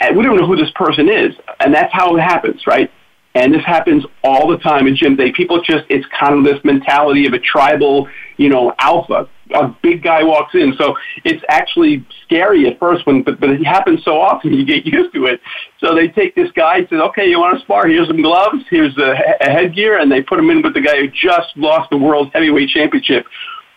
And 0.00 0.16
we 0.16 0.24
don't 0.24 0.36
know 0.36 0.46
who 0.46 0.56
this 0.56 0.70
person 0.74 1.08
is. 1.08 1.34
And 1.60 1.74
that's 1.74 1.92
how 1.92 2.14
it 2.16 2.20
happens, 2.20 2.66
right? 2.66 2.90
And 3.38 3.54
this 3.54 3.64
happens 3.64 4.04
all 4.24 4.48
the 4.48 4.58
time 4.58 4.88
in 4.88 4.96
gym. 4.96 5.16
They 5.16 5.30
people 5.30 5.62
just 5.62 5.84
it's 5.88 6.06
kind 6.18 6.34
of 6.34 6.44
this 6.44 6.62
mentality 6.64 7.24
of 7.26 7.34
a 7.34 7.38
tribal, 7.38 8.08
you 8.36 8.48
know, 8.48 8.74
alpha. 8.80 9.28
A 9.54 9.68
big 9.80 10.02
guy 10.02 10.24
walks 10.24 10.54
in, 10.54 10.74
so 10.76 10.96
it's 11.24 11.42
actually 11.48 12.04
scary 12.24 12.66
at 12.66 12.80
first 12.80 13.06
when, 13.06 13.22
but 13.22 13.38
but 13.38 13.50
it 13.50 13.64
happens 13.64 14.02
so 14.04 14.20
often 14.20 14.52
you 14.58 14.66
get 14.66 14.84
used 14.84 15.14
to 15.14 15.26
it. 15.26 15.40
So 15.78 15.94
they 15.94 16.08
take 16.08 16.34
this 16.34 16.50
guy 16.50 16.78
and 16.78 16.88
says, 16.88 17.00
"Okay, 17.10 17.28
you 17.28 17.38
want 17.38 17.56
to 17.56 17.64
spar? 17.64 17.86
Here's 17.86 18.08
some 18.08 18.20
gloves. 18.20 18.64
Here's 18.70 18.98
a, 18.98 19.14
a 19.40 19.50
headgear," 19.50 19.98
and 19.98 20.10
they 20.10 20.20
put 20.20 20.40
him 20.40 20.50
in 20.50 20.60
with 20.60 20.74
the 20.74 20.80
guy 20.80 20.96
who 20.96 21.08
just 21.08 21.56
lost 21.56 21.90
the 21.90 21.96
world 21.96 22.30
heavyweight 22.34 22.70
championship 22.70 23.24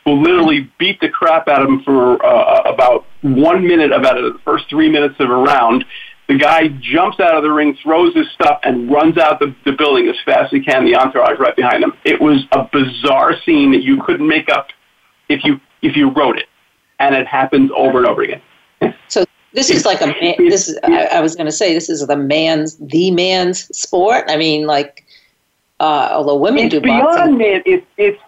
will 0.05 0.19
literally 0.19 0.71
beat 0.79 0.99
the 0.99 1.09
crap 1.09 1.47
out 1.47 1.61
of 1.61 1.69
him 1.69 1.83
for 1.83 2.23
uh, 2.25 2.61
about 2.61 3.05
one 3.21 3.67
minute 3.67 3.91
about 3.91 4.15
the 4.15 4.39
first 4.43 4.65
three 4.69 4.89
minutes 4.89 5.15
of 5.19 5.29
a 5.29 5.35
round. 5.35 5.85
The 6.27 6.37
guy 6.37 6.69
jumps 6.79 7.19
out 7.19 7.35
of 7.35 7.43
the 7.43 7.51
ring, 7.51 7.77
throws 7.83 8.15
his 8.15 8.29
stuff, 8.31 8.59
and 8.63 8.89
runs 8.89 9.17
out 9.17 9.39
the, 9.39 9.53
the 9.65 9.73
building 9.73 10.07
as 10.07 10.15
fast 10.23 10.45
as 10.45 10.51
he 10.51 10.61
can. 10.61 10.85
The 10.85 10.95
entourage 10.95 11.39
right 11.39 11.55
behind 11.55 11.83
him. 11.83 11.93
It 12.05 12.21
was 12.21 12.45
a 12.53 12.69
bizarre 12.71 13.35
scene 13.43 13.71
that 13.71 13.83
you 13.83 14.01
couldn't 14.03 14.27
make 14.27 14.49
up 14.49 14.67
if 15.27 15.43
you 15.43 15.59
if 15.81 15.95
you 15.95 16.09
wrote 16.09 16.37
it, 16.37 16.47
and 16.99 17.15
it 17.15 17.27
happens 17.27 17.71
over 17.75 17.97
and 17.97 18.07
over 18.07 18.21
again. 18.21 18.41
So 19.07 19.25
this 19.53 19.69
is 19.69 19.85
like 19.85 20.01
a 20.01 20.07
man, 20.07 20.35
this 20.37 20.69
is 20.69 20.79
I, 20.83 21.05
I 21.05 21.21
was 21.21 21.35
going 21.35 21.47
to 21.47 21.51
say 21.51 21.73
this 21.73 21.89
is 21.89 22.05
the 22.07 22.15
man's 22.15 22.77
the 22.77 23.11
man's 23.11 23.75
sport. 23.77 24.25
I 24.27 24.37
mean, 24.37 24.65
like 24.65 25.05
uh, 25.79 26.09
although 26.11 26.37
women 26.37 26.65
it's 26.65 26.75
do 26.75 26.81
beyond 26.81 27.03
boxing. 27.03 27.37
man. 27.37 27.61
It's 27.65 27.85
it's 27.97 28.21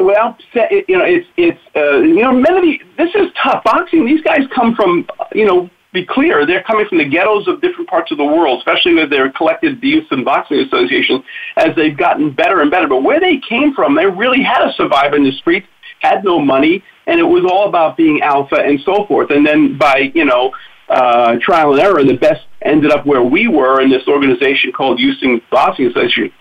well, 0.00 0.38
you 0.54 0.96
know, 0.98 1.04
it's 1.04 1.26
it's 1.36 1.58
uh, 1.74 1.98
you 1.98 2.20
know, 2.20 2.32
many 2.32 2.56
of 2.56 2.62
the, 2.62 3.04
this 3.04 3.14
is 3.14 3.32
tough 3.42 3.64
boxing. 3.64 4.04
These 4.04 4.22
guys 4.22 4.42
come 4.54 4.74
from 4.74 5.08
you 5.34 5.44
know, 5.44 5.68
be 5.94 6.04
clear, 6.04 6.44
they're 6.44 6.62
coming 6.64 6.86
from 6.88 6.98
the 6.98 7.08
ghettos 7.08 7.48
of 7.48 7.62
different 7.62 7.88
parts 7.88 8.10
of 8.10 8.18
the 8.18 8.24
world, 8.24 8.58
especially 8.58 8.94
with 8.94 9.08
their 9.08 9.30
collected 9.30 9.82
youth 9.82 10.06
and 10.10 10.24
boxing 10.24 10.58
associations, 10.58 11.24
as 11.56 11.74
they've 11.76 11.96
gotten 11.96 12.32
better 12.32 12.60
and 12.60 12.70
better. 12.70 12.88
But 12.88 13.02
where 13.02 13.20
they 13.20 13.40
came 13.48 13.72
from, 13.72 13.94
they 13.94 14.04
really 14.04 14.42
had 14.42 14.66
to 14.66 14.72
survive 14.74 15.14
in 15.14 15.22
the 15.24 15.32
streets, 15.32 15.68
had 16.00 16.24
no 16.24 16.38
money, 16.38 16.84
and 17.06 17.18
it 17.18 17.24
was 17.24 17.44
all 17.50 17.68
about 17.68 17.96
being 17.96 18.20
alpha 18.20 18.56
and 18.56 18.80
so 18.84 19.06
forth. 19.06 19.30
And 19.30 19.46
then 19.46 19.78
by 19.78 20.10
you 20.14 20.24
know 20.24 20.52
uh, 20.88 21.36
trial 21.40 21.72
and 21.72 21.80
error, 21.80 22.04
the 22.04 22.18
best 22.18 22.42
ended 22.62 22.90
up 22.90 23.06
where 23.06 23.22
we 23.22 23.46
were 23.48 23.80
in 23.80 23.88
this 23.88 24.06
organization 24.08 24.72
called 24.72 24.98
Houston 24.98 25.40
Boxing 25.50 25.86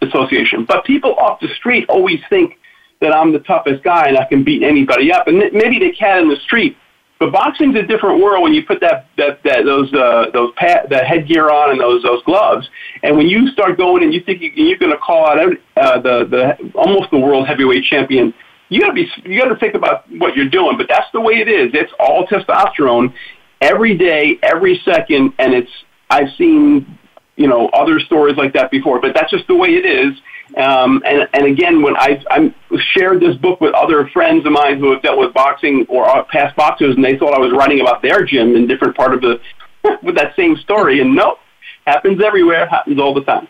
Association. 0.01 0.65
But 0.65 0.83
people 0.83 1.15
off 1.15 1.39
the 1.39 1.49
street 1.55 1.85
always 1.89 2.19
think 2.29 2.57
that 3.01 3.13
I'm 3.13 3.31
the 3.31 3.39
toughest 3.39 3.83
guy 3.83 4.07
and 4.07 4.17
I 4.17 4.25
can 4.25 4.43
beat 4.43 4.63
anybody 4.63 5.11
up. 5.11 5.27
And 5.27 5.37
maybe 5.53 5.77
they 5.77 5.91
can 5.91 6.23
in 6.23 6.29
the 6.29 6.37
street, 6.37 6.77
but 7.23 7.31
boxing's 7.31 7.75
a 7.75 7.83
different 7.83 8.21
world 8.21 8.43
when 8.43 8.53
you 8.53 8.65
put 8.65 8.81
that 8.81 9.07
that, 9.17 9.41
that 9.43 9.63
those 9.65 9.91
uh, 9.93 10.25
those 10.33 10.51
pat, 10.57 10.89
that 10.89 11.05
headgear 11.05 11.49
on 11.49 11.71
and 11.71 11.79
those 11.79 12.03
those 12.03 12.21
gloves. 12.23 12.67
And 13.01 13.15
when 13.15 13.27
you 13.27 13.47
start 13.49 13.77
going 13.77 14.03
and 14.03 14.13
you 14.13 14.21
think 14.21 14.41
you, 14.41 14.51
you're 14.55 14.77
going 14.77 14.91
to 14.91 14.97
call 14.97 15.25
out 15.25 15.53
uh, 15.77 16.01
the 16.01 16.25
the 16.25 16.71
almost 16.77 17.11
the 17.11 17.17
world 17.17 17.47
heavyweight 17.47 17.85
champion, 17.85 18.33
you 18.69 18.81
got 18.81 18.87
to 18.87 18.93
be 18.93 19.07
you 19.23 19.39
got 19.39 19.49
to 19.49 19.55
think 19.55 19.75
about 19.75 20.09
what 20.11 20.35
you're 20.35 20.49
doing. 20.49 20.77
But 20.77 20.87
that's 20.89 21.07
the 21.13 21.21
way 21.21 21.35
it 21.35 21.47
is. 21.47 21.71
It's 21.73 21.93
all 21.99 22.27
testosterone 22.27 23.13
every 23.61 23.97
day, 23.97 24.37
every 24.43 24.81
second, 24.83 25.33
and 25.39 25.53
it's 25.53 25.71
I've 26.09 26.29
seen 26.37 26.97
you 27.37 27.47
know 27.47 27.69
other 27.69 27.99
stories 28.01 28.35
like 28.35 28.53
that 28.53 28.69
before. 28.69 28.99
But 28.99 29.13
that's 29.15 29.31
just 29.31 29.47
the 29.47 29.55
way 29.55 29.69
it 29.69 29.85
is 29.85 30.19
um, 30.57 31.01
and, 31.05 31.27
and 31.33 31.45
again, 31.45 31.81
when 31.81 31.95
I, 31.95 32.23
I 32.29 32.53
shared 32.93 33.21
this 33.21 33.35
book 33.35 33.59
with 33.59 33.73
other 33.73 34.07
friends 34.09 34.45
of 34.45 34.51
mine 34.51 34.79
who 34.79 34.91
have 34.91 35.01
dealt 35.01 35.17
with 35.17 35.33
boxing 35.33 35.85
or 35.89 36.23
past 36.25 36.55
boxers, 36.55 36.95
and 36.95 37.03
they 37.03 37.17
thought 37.17 37.33
I 37.33 37.39
was 37.39 37.51
writing 37.51 37.81
about 37.81 38.01
their 38.01 38.23
gym 38.23 38.55
in 38.55 38.67
different 38.67 38.95
part 38.95 39.13
of 39.13 39.21
the 39.21 39.39
with 40.03 40.15
that 40.15 40.35
same 40.35 40.55
story, 40.57 40.99
and 41.01 41.15
no, 41.15 41.39
happens 41.85 42.21
everywhere, 42.23 42.67
happens 42.67 42.99
all 42.99 43.13
the 43.13 43.23
time. 43.23 43.47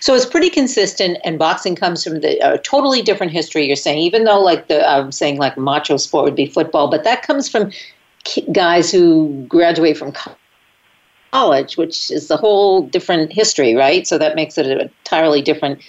So 0.00 0.14
it's 0.14 0.26
pretty 0.26 0.50
consistent, 0.50 1.18
and 1.24 1.38
boxing 1.38 1.74
comes 1.74 2.04
from 2.04 2.20
the 2.20 2.40
uh, 2.40 2.58
totally 2.58 3.02
different 3.02 3.32
history. 3.32 3.66
You're 3.66 3.76
saying, 3.76 3.98
even 3.98 4.24
though 4.24 4.40
like 4.40 4.68
the 4.68 4.88
I'm 4.88 5.12
saying 5.12 5.38
like 5.38 5.56
macho 5.56 5.96
sport 5.96 6.24
would 6.24 6.36
be 6.36 6.46
football, 6.46 6.90
but 6.90 7.04
that 7.04 7.22
comes 7.22 7.48
from 7.48 7.70
guys 8.52 8.90
who 8.90 9.46
graduate 9.48 9.96
from 9.96 10.12
college, 11.32 11.76
which 11.76 12.10
is 12.10 12.30
a 12.30 12.36
whole 12.36 12.82
different 12.82 13.32
history, 13.32 13.74
right? 13.74 14.06
So 14.06 14.18
that 14.18 14.34
makes 14.36 14.58
it 14.58 14.66
an 14.66 14.80
entirely 14.80 15.40
different 15.40 15.80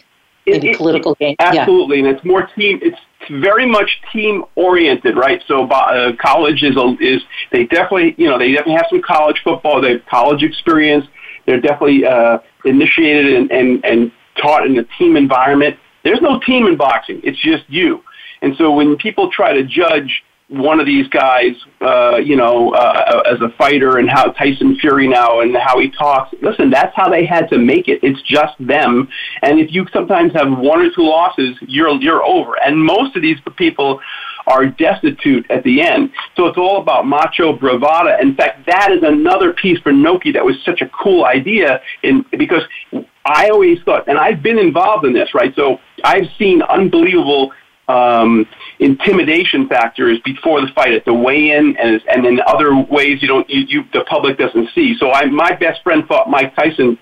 it, 0.48 0.78
political 0.78 1.16
game. 1.16 1.36
Absolutely, 1.40 1.98
yeah. 2.00 2.08
and 2.08 2.16
it's 2.16 2.26
more 2.26 2.48
team. 2.56 2.80
It's 2.82 2.98
very 3.30 3.66
much 3.66 3.90
team 4.14 4.46
oriented, 4.56 5.18
right? 5.18 5.42
So 5.48 5.68
uh, 5.68 6.14
college 6.22 6.64
is 6.64 6.78
a, 6.78 6.96
is 7.00 7.22
they 7.52 7.66
definitely 7.66 8.16
you 8.18 8.30
know 8.30 8.38
they 8.38 8.52
definitely 8.52 8.76
have 8.76 8.88
some 8.90 9.02
college 9.02 9.42
football. 9.44 9.82
They 9.82 9.94
have 9.94 10.06
college 10.06 10.44
experience. 10.44 11.06
They're 11.46 11.62
definitely 11.62 12.06
uh, 12.06 12.40
initiated 12.66 13.34
and, 13.34 13.52
and, 13.52 13.86
and 13.86 14.12
taught 14.42 14.66
in 14.66 14.78
a 14.78 14.84
team 14.98 15.16
environment. 15.16 15.78
There's 16.04 16.22
no 16.22 16.40
team 16.40 16.68
in 16.68 16.76
boxing. 16.76 17.22
It's 17.24 17.40
just 17.42 17.64
you. 17.70 18.04
And 18.42 18.56
so 18.58 18.72
when 18.72 18.98
people 18.98 19.32
try 19.32 19.54
to 19.54 19.64
judge 19.64 20.24
one 20.50 20.80
of 20.80 20.86
these 20.86 21.08
guys, 21.10 21.52
uh, 21.82 22.18
you 22.18 22.38
know, 22.38 22.74
uh, 22.74 23.24
as 23.26 23.42
a 23.42 23.50
fighter 23.58 23.98
and 23.98 24.10
how 24.10 24.32
Tyson 24.32 24.78
Fury 24.80 25.08
now 25.08 25.42
and 25.42 25.56
how 25.58 25.80
he 25.80 25.92
talks. 25.92 26.34
Listen, 26.42 26.70
that's 26.70 26.96
how 26.96 27.10
they 27.10 27.26
had 27.26 27.50
to 27.50 27.58
make 27.58 27.90
it. 27.90 28.00
It's 28.02 28.22
just 28.22 28.54
them. 28.60 29.10
And 29.42 29.60
if 29.60 29.74
you 29.74 29.86
sometimes 29.92 30.32
have 30.34 30.48
one 30.50 30.80
or 30.80 30.90
two 30.96 31.04
losses, 31.04 31.58
you're 31.62 31.90
you're 32.02 32.24
over. 32.24 32.54
And 32.64 32.82
most 32.82 33.16
of 33.18 33.22
these 33.22 33.38
people 33.58 34.00
are 34.48 34.66
destitute 34.66 35.46
at 35.52 35.64
the 35.64 35.82
end. 35.82 36.12
So 36.38 36.48
it's 36.48 36.58
all 36.58 36.82
about 36.82 37.06
macho 37.06 37.56
bravada. 37.58 38.22
In 38.22 38.34
fact, 38.34 38.66
that 38.68 38.92
is 38.92 39.04
another 39.04 39.52
piece 39.52 39.80
for 39.80 39.92
Noki 39.92 40.34
that 40.34 40.46
was 40.46 40.56
such 40.64 40.82
a 40.82 40.90
cool 40.90 41.26
idea 41.26 41.82
in 42.04 42.24
because 42.32 42.64
I 43.26 43.50
always 43.50 43.80
thought, 43.84 44.08
and 44.08 44.18
I've 44.18 44.42
been 44.42 44.58
involved 44.58 45.06
in 45.06 45.12
this, 45.12 45.34
right? 45.34 45.54
So 45.56 45.80
I've 46.06 46.28
seen 46.40 46.62
unbelievable 46.62 47.52
um, 47.88 48.46
intimidation 48.80 49.68
factors 49.68 50.20
before 50.26 50.62
the 50.62 50.68
fight 50.76 50.94
at 50.94 51.06
the 51.06 51.14
weigh-in 51.14 51.78
and 51.78 52.02
and 52.10 52.26
then 52.26 52.40
other 52.46 52.76
ways 52.76 53.22
you 53.22 53.28
don't 53.28 53.50
you, 53.50 53.62
you 53.68 53.84
the 53.94 54.04
public 54.06 54.38
doesn't 54.38 54.70
see. 54.76 54.96
So 55.00 55.12
I 55.12 55.26
my 55.26 55.54
best 55.56 55.82
friend 55.84 56.06
fought 56.08 56.30
Mike 56.30 56.56
Tyson 56.56 56.98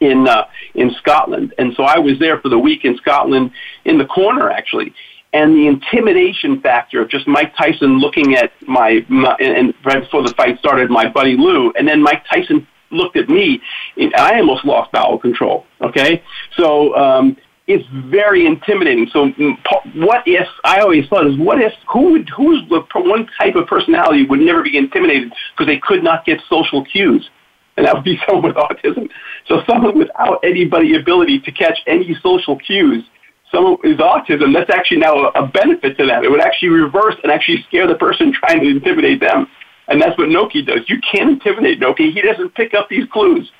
in 0.00 0.26
uh, 0.28 0.46
in 0.74 0.90
Scotland, 0.92 1.54
and 1.58 1.74
so 1.74 1.82
I 1.82 1.98
was 1.98 2.18
there 2.18 2.40
for 2.40 2.48
the 2.48 2.58
week 2.58 2.84
in 2.84 2.96
Scotland 2.96 3.50
in 3.84 3.98
the 3.98 4.06
corner 4.06 4.50
actually. 4.50 4.94
And 5.30 5.54
the 5.54 5.66
intimidation 5.66 6.62
factor 6.62 7.02
of 7.02 7.10
just 7.10 7.28
Mike 7.28 7.54
Tyson 7.54 7.98
looking 7.98 8.34
at 8.34 8.50
my, 8.66 9.04
my 9.10 9.36
and 9.38 9.74
right 9.84 10.00
before 10.00 10.22
the 10.22 10.32
fight 10.34 10.58
started, 10.58 10.88
my 10.88 11.06
buddy 11.06 11.36
Lou, 11.36 11.70
and 11.72 11.86
then 11.86 12.02
Mike 12.02 12.24
Tyson 12.32 12.66
looked 12.90 13.16
at 13.16 13.28
me, 13.28 13.60
and 13.98 14.14
I 14.14 14.38
almost 14.38 14.64
lost 14.64 14.90
bowel 14.90 15.18
control. 15.18 15.66
Okay, 15.82 16.22
so 16.56 16.96
um, 16.96 17.36
it's 17.68 17.84
very 18.10 18.46
intimidating. 18.46 19.08
So, 19.12 19.28
mm, 19.28 19.56
what 19.94 20.22
if 20.26 20.48
I 20.64 20.80
always 20.80 21.06
thought 21.08 21.26
is 21.26 21.36
what 21.38 21.60
if 21.60 21.72
who 21.92 22.12
would 22.12 22.28
who's 22.30 22.66
the 22.70 22.82
one 22.94 23.28
type 23.38 23.54
of 23.56 23.66
personality 23.66 24.26
would 24.26 24.40
never 24.40 24.62
be 24.62 24.76
intimidated 24.76 25.32
because 25.52 25.66
they 25.66 25.78
could 25.78 26.02
not 26.02 26.24
get 26.24 26.40
social 26.48 26.82
cues, 26.82 27.28
and 27.76 27.86
that 27.86 27.94
would 27.94 28.04
be 28.04 28.18
someone 28.26 28.54
with 28.54 28.56
autism. 28.56 29.08
So, 29.46 29.60
someone 29.68 29.98
without 29.98 30.40
anybody 30.42 30.96
ability 30.96 31.40
to 31.40 31.52
catch 31.52 31.78
any 31.86 32.16
social 32.22 32.58
cues. 32.58 33.04
Someone 33.52 33.78
with 33.82 33.98
autism, 33.98 34.52
that's 34.52 34.68
actually 34.68 34.98
now 34.98 35.28
a 35.28 35.46
benefit 35.46 35.96
to 35.96 36.06
them. 36.06 36.22
It 36.22 36.30
would 36.30 36.42
actually 36.42 36.68
reverse 36.68 37.14
and 37.22 37.32
actually 37.32 37.64
scare 37.66 37.86
the 37.86 37.94
person 37.94 38.30
trying 38.44 38.60
to 38.60 38.68
intimidate 38.68 39.20
them. 39.20 39.46
And 39.88 40.02
that's 40.02 40.18
what 40.18 40.28
Noki 40.28 40.66
does. 40.66 40.80
You 40.86 41.00
can't 41.00 41.30
intimidate 41.30 41.80
Noki. 41.80 42.12
He 42.12 42.20
doesn't 42.20 42.54
pick 42.54 42.74
up 42.74 42.90
these 42.90 43.04
clues. 43.10 43.50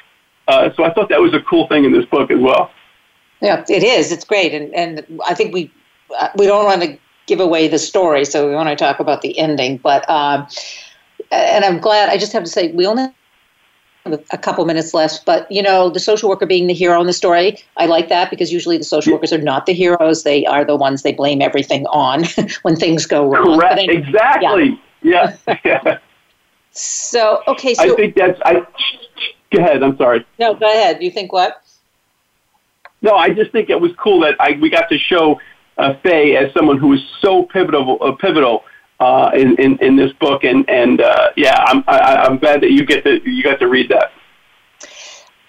Uh, 0.46 0.68
so 0.76 0.84
I 0.84 0.92
thought 0.92 1.08
that 1.08 1.20
was 1.20 1.32
a 1.32 1.40
cool 1.48 1.68
thing 1.68 1.84
in 1.86 1.92
this 1.92 2.04
book 2.04 2.30
as 2.30 2.38
well. 2.38 2.70
Yeah, 3.40 3.64
it 3.68 3.82
is. 3.82 4.10
It's 4.12 4.24
great, 4.24 4.52
and 4.52 4.74
and 4.74 5.20
I 5.26 5.34
think 5.34 5.54
we 5.54 5.70
uh, 6.16 6.28
we 6.36 6.46
don't 6.46 6.64
want 6.64 6.82
to 6.82 6.98
give 7.26 7.40
away 7.40 7.68
the 7.68 7.78
story, 7.78 8.24
so 8.24 8.48
we 8.48 8.54
want 8.54 8.68
to 8.68 8.76
talk 8.76 8.98
about 8.98 9.22
the 9.22 9.38
ending. 9.38 9.76
But 9.76 10.08
um, 10.10 10.46
and 11.30 11.64
I'm 11.64 11.78
glad. 11.78 12.08
I 12.08 12.16
just 12.16 12.32
have 12.32 12.44
to 12.44 12.50
say 12.50 12.72
we 12.72 12.86
only 12.86 13.08
have 14.04 14.20
a 14.32 14.38
couple 14.38 14.64
minutes 14.64 14.94
left, 14.94 15.24
but 15.24 15.50
you 15.52 15.62
know 15.62 15.88
the 15.90 16.00
social 16.00 16.28
worker 16.28 16.46
being 16.46 16.66
the 16.66 16.74
hero 16.74 17.00
in 17.00 17.06
the 17.06 17.12
story, 17.12 17.62
I 17.76 17.86
like 17.86 18.08
that 18.08 18.30
because 18.30 18.52
usually 18.52 18.78
the 18.78 18.84
social 18.84 19.12
workers 19.12 19.32
are 19.32 19.38
not 19.38 19.66
the 19.66 19.74
heroes; 19.74 20.24
they 20.24 20.44
are 20.46 20.64
the 20.64 20.76
ones 20.76 21.02
they 21.02 21.12
blame 21.12 21.40
everything 21.40 21.86
on 21.86 22.24
when 22.62 22.74
things 22.76 23.06
go 23.06 23.24
wrong. 23.24 23.58
Correct. 23.58 23.78
Anyway, 23.78 24.02
exactly. 24.02 24.80
Yeah. 25.02 25.36
yeah. 25.64 25.98
So 26.72 27.42
okay. 27.46 27.74
So 27.74 27.92
I 27.92 27.96
think 27.96 28.16
that's. 28.16 28.40
I 28.44 28.66
go 29.52 29.60
ahead. 29.60 29.82
I'm 29.82 29.96
sorry. 29.96 30.26
No, 30.38 30.54
go 30.54 30.66
ahead. 30.66 31.02
You 31.02 31.10
think 31.10 31.32
what? 31.32 31.62
No, 33.00 33.14
I 33.14 33.30
just 33.30 33.52
think 33.52 33.70
it 33.70 33.80
was 33.80 33.92
cool 33.96 34.20
that 34.20 34.36
I, 34.40 34.58
we 34.60 34.70
got 34.70 34.88
to 34.88 34.98
show 34.98 35.40
uh, 35.76 35.94
Faye 36.02 36.36
as 36.36 36.52
someone 36.52 36.78
who 36.78 36.88
was 36.88 37.00
so 37.20 37.44
pivotal, 37.44 37.98
uh, 38.00 38.12
pivotal 38.12 38.64
uh, 39.00 39.30
in, 39.34 39.54
in, 39.60 39.78
in 39.78 39.96
this 39.96 40.12
book, 40.14 40.42
and 40.44 40.68
and 40.68 41.00
uh, 41.00 41.30
yeah, 41.36 41.64
I'm 41.66 41.84
I, 41.86 42.16
I'm 42.16 42.38
glad 42.38 42.60
that 42.62 42.72
you 42.72 42.84
get 42.84 43.04
to 43.04 43.30
you 43.30 43.42
got 43.42 43.60
to 43.60 43.68
read 43.68 43.88
that. 43.90 44.12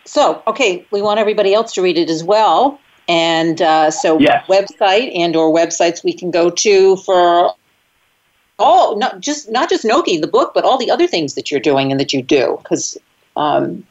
So, 0.05 0.41
okay, 0.47 0.85
we 0.91 1.01
want 1.01 1.19
everybody 1.19 1.53
else 1.53 1.73
to 1.73 1.81
read 1.81 1.97
it 1.97 2.09
as 2.09 2.23
well, 2.23 2.79
and 3.07 3.61
uh, 3.61 3.91
so 3.91 4.19
yes. 4.19 4.45
website 4.47 5.11
and 5.15 5.35
or 5.35 5.53
websites 5.53 6.03
we 6.03 6.13
can 6.13 6.31
go 6.31 6.49
to 6.49 6.95
for 6.97 7.55
all 8.59 8.97
not 8.97 9.19
just 9.19 9.49
not 9.49 9.69
just 9.69 9.83
Noki 9.83 10.21
the 10.21 10.27
book, 10.27 10.53
but 10.53 10.63
all 10.63 10.77
the 10.77 10.91
other 10.91 11.07
things 11.07 11.33
that 11.33 11.49
you're 11.49 11.59
doing 11.59 11.91
and 11.91 11.99
that 11.99 12.13
you 12.13 12.21
do 12.21 12.57
because. 12.61 12.97
Um, 13.35 13.85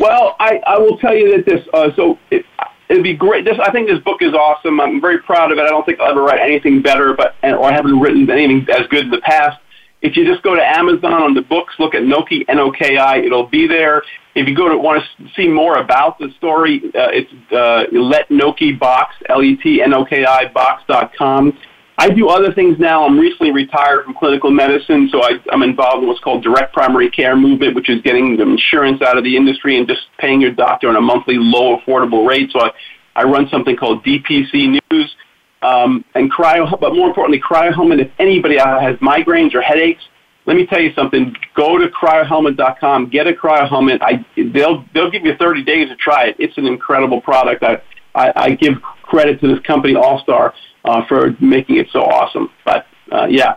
well, 0.00 0.34
I, 0.40 0.60
I 0.66 0.78
will 0.78 0.98
tell 0.98 1.14
you 1.14 1.36
that 1.36 1.46
this 1.46 1.64
uh, 1.72 1.90
so 1.94 2.18
it, 2.30 2.44
it'd 2.88 3.02
be 3.02 3.14
great. 3.14 3.44
This 3.44 3.58
I 3.62 3.70
think 3.70 3.88
this 3.88 4.00
book 4.00 4.22
is 4.22 4.34
awesome. 4.34 4.80
I'm 4.80 5.00
very 5.00 5.18
proud 5.18 5.52
of 5.52 5.58
it. 5.58 5.62
I 5.62 5.68
don't 5.68 5.84
think 5.84 6.00
I'll 6.00 6.10
ever 6.10 6.22
write 6.22 6.40
anything 6.40 6.82
better, 6.82 7.14
but 7.14 7.34
or 7.42 7.64
I 7.64 7.72
haven't 7.72 7.98
written 8.00 8.28
anything 8.30 8.66
as 8.70 8.86
good 8.88 9.04
in 9.04 9.10
the 9.10 9.20
past. 9.20 9.58
If 10.00 10.16
you 10.16 10.24
just 10.24 10.44
go 10.44 10.54
to 10.54 10.62
Amazon 10.62 11.12
on 11.12 11.34
the 11.34 11.42
books, 11.42 11.74
look 11.78 11.94
at 11.94 12.02
Noki 12.02 12.44
N 12.48 12.60
O 12.60 12.70
K 12.70 12.98
I, 12.98 13.18
it'll 13.18 13.48
be 13.48 13.66
there. 13.66 14.02
If 14.36 14.46
you 14.46 14.54
go 14.54 14.68
to 14.68 14.78
want 14.78 15.02
to 15.02 15.28
see 15.34 15.48
more 15.48 15.78
about 15.78 16.20
the 16.20 16.30
story, 16.36 16.80
uh, 16.94 17.08
it's 17.10 17.32
uh, 17.52 17.84
Let 17.90 18.28
Noki 18.28 18.78
Box 18.78 19.16
L 19.28 19.42
E 19.42 19.56
T 19.56 19.82
N 19.82 19.92
O 19.92 20.04
K 20.04 20.24
I 20.24 20.46
Box 20.52 20.84
dot 20.86 21.12
com. 21.16 21.58
I 22.00 22.10
do 22.10 22.28
other 22.28 22.52
things 22.54 22.78
now. 22.78 23.04
I'm 23.04 23.18
recently 23.18 23.50
retired 23.50 24.04
from 24.04 24.14
clinical 24.14 24.52
medicine, 24.52 25.08
so 25.10 25.20
I, 25.20 25.32
I'm 25.50 25.64
involved 25.64 26.02
in 26.02 26.08
what's 26.08 26.20
called 26.20 26.44
direct 26.44 26.72
primary 26.72 27.10
care 27.10 27.34
movement, 27.34 27.74
which 27.74 27.90
is 27.90 28.00
getting 28.02 28.36
the 28.36 28.44
insurance 28.44 29.02
out 29.02 29.18
of 29.18 29.24
the 29.24 29.36
industry 29.36 29.76
and 29.76 29.88
just 29.88 30.02
paying 30.18 30.40
your 30.40 30.52
doctor 30.52 30.88
on 30.88 30.94
a 30.94 31.00
monthly 31.00 31.34
low 31.36 31.76
affordable 31.76 32.24
rate. 32.26 32.50
So 32.52 32.60
I, 32.60 32.70
I 33.16 33.24
run 33.24 33.48
something 33.50 33.76
called 33.76 34.04
DPC 34.04 34.78
News 34.92 35.16
um, 35.62 36.04
and 36.14 36.32
cryo, 36.32 36.78
but 36.78 36.94
more 36.94 37.08
importantly, 37.08 37.40
cryohelmet. 37.40 38.00
If 38.00 38.12
anybody 38.20 38.58
has 38.58 38.94
migraines 38.98 39.52
or 39.56 39.60
headaches, 39.60 40.04
let 40.46 40.56
me 40.56 40.66
tell 40.66 40.80
you 40.80 40.92
something. 40.94 41.34
Go 41.56 41.78
to 41.78 41.88
cryohelmet.com, 41.88 43.10
get 43.10 43.26
a 43.26 43.32
cryohelmet. 43.32 43.98
I, 44.02 44.24
they'll 44.54 44.84
they'll 44.94 45.10
give 45.10 45.24
you 45.24 45.34
30 45.36 45.64
days 45.64 45.88
to 45.88 45.96
try 45.96 46.28
it. 46.28 46.36
It's 46.38 46.56
an 46.58 46.66
incredible 46.66 47.20
product. 47.20 47.64
I 47.64 47.82
I, 48.14 48.32
I 48.36 48.50
give 48.50 48.74
credit 49.02 49.40
to 49.40 49.48
this 49.48 49.58
company, 49.66 49.96
All 49.96 50.20
Star 50.20 50.54
uh, 50.88 51.04
for 51.06 51.36
making 51.40 51.76
it 51.76 51.88
so 51.90 52.02
awesome. 52.02 52.50
But 52.64 52.86
uh, 53.12 53.26
yeah. 53.30 53.56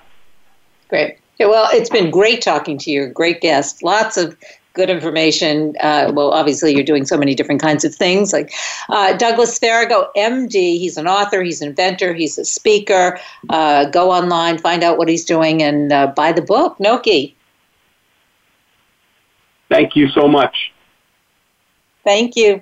Great. 0.89 1.17
Yeah, 1.39 1.47
well, 1.47 1.67
it's 1.71 1.89
been 1.89 2.11
great 2.11 2.41
talking 2.41 2.77
to 2.79 2.91
you. 2.91 3.07
Great 3.07 3.41
guest. 3.41 3.81
Lots 3.81 4.17
of 4.17 4.37
good 4.73 4.89
information. 4.89 5.75
Uh, 5.81 6.11
well, 6.13 6.31
obviously, 6.31 6.73
you're 6.75 6.83
doing 6.83 7.05
so 7.05 7.17
many 7.17 7.33
different 7.33 7.61
kinds 7.61 7.83
of 7.83 7.95
things. 7.95 8.31
Like 8.33 8.53
uh, 8.89 9.17
Douglas 9.17 9.57
Farrago, 9.57 10.09
MD, 10.15 10.77
he's 10.77 10.97
an 10.97 11.07
author, 11.07 11.41
he's 11.41 11.61
an 11.61 11.69
inventor, 11.69 12.13
he's 12.13 12.37
a 12.37 12.45
speaker. 12.45 13.19
Uh, 13.49 13.85
go 13.89 14.11
online, 14.11 14.57
find 14.57 14.83
out 14.83 14.97
what 14.97 15.09
he's 15.09 15.25
doing, 15.25 15.63
and 15.63 15.91
uh, 15.91 16.07
buy 16.07 16.31
the 16.31 16.41
book, 16.41 16.77
Noki. 16.77 17.33
Thank 19.69 19.95
you 19.95 20.09
so 20.09 20.27
much. 20.27 20.73
Thank 22.03 22.35
you. 22.35 22.61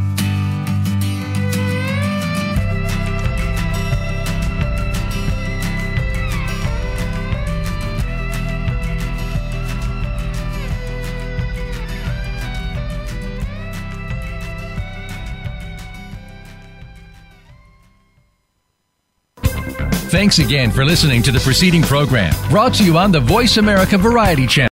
Thanks 20.11 20.39
again 20.39 20.71
for 20.71 20.83
listening 20.83 21.23
to 21.23 21.31
the 21.31 21.39
preceding 21.39 21.81
program 21.81 22.33
brought 22.49 22.73
to 22.73 22.83
you 22.83 22.97
on 22.97 23.13
the 23.13 23.21
Voice 23.21 23.55
America 23.55 23.97
Variety 23.97 24.45
Channel. 24.45 24.67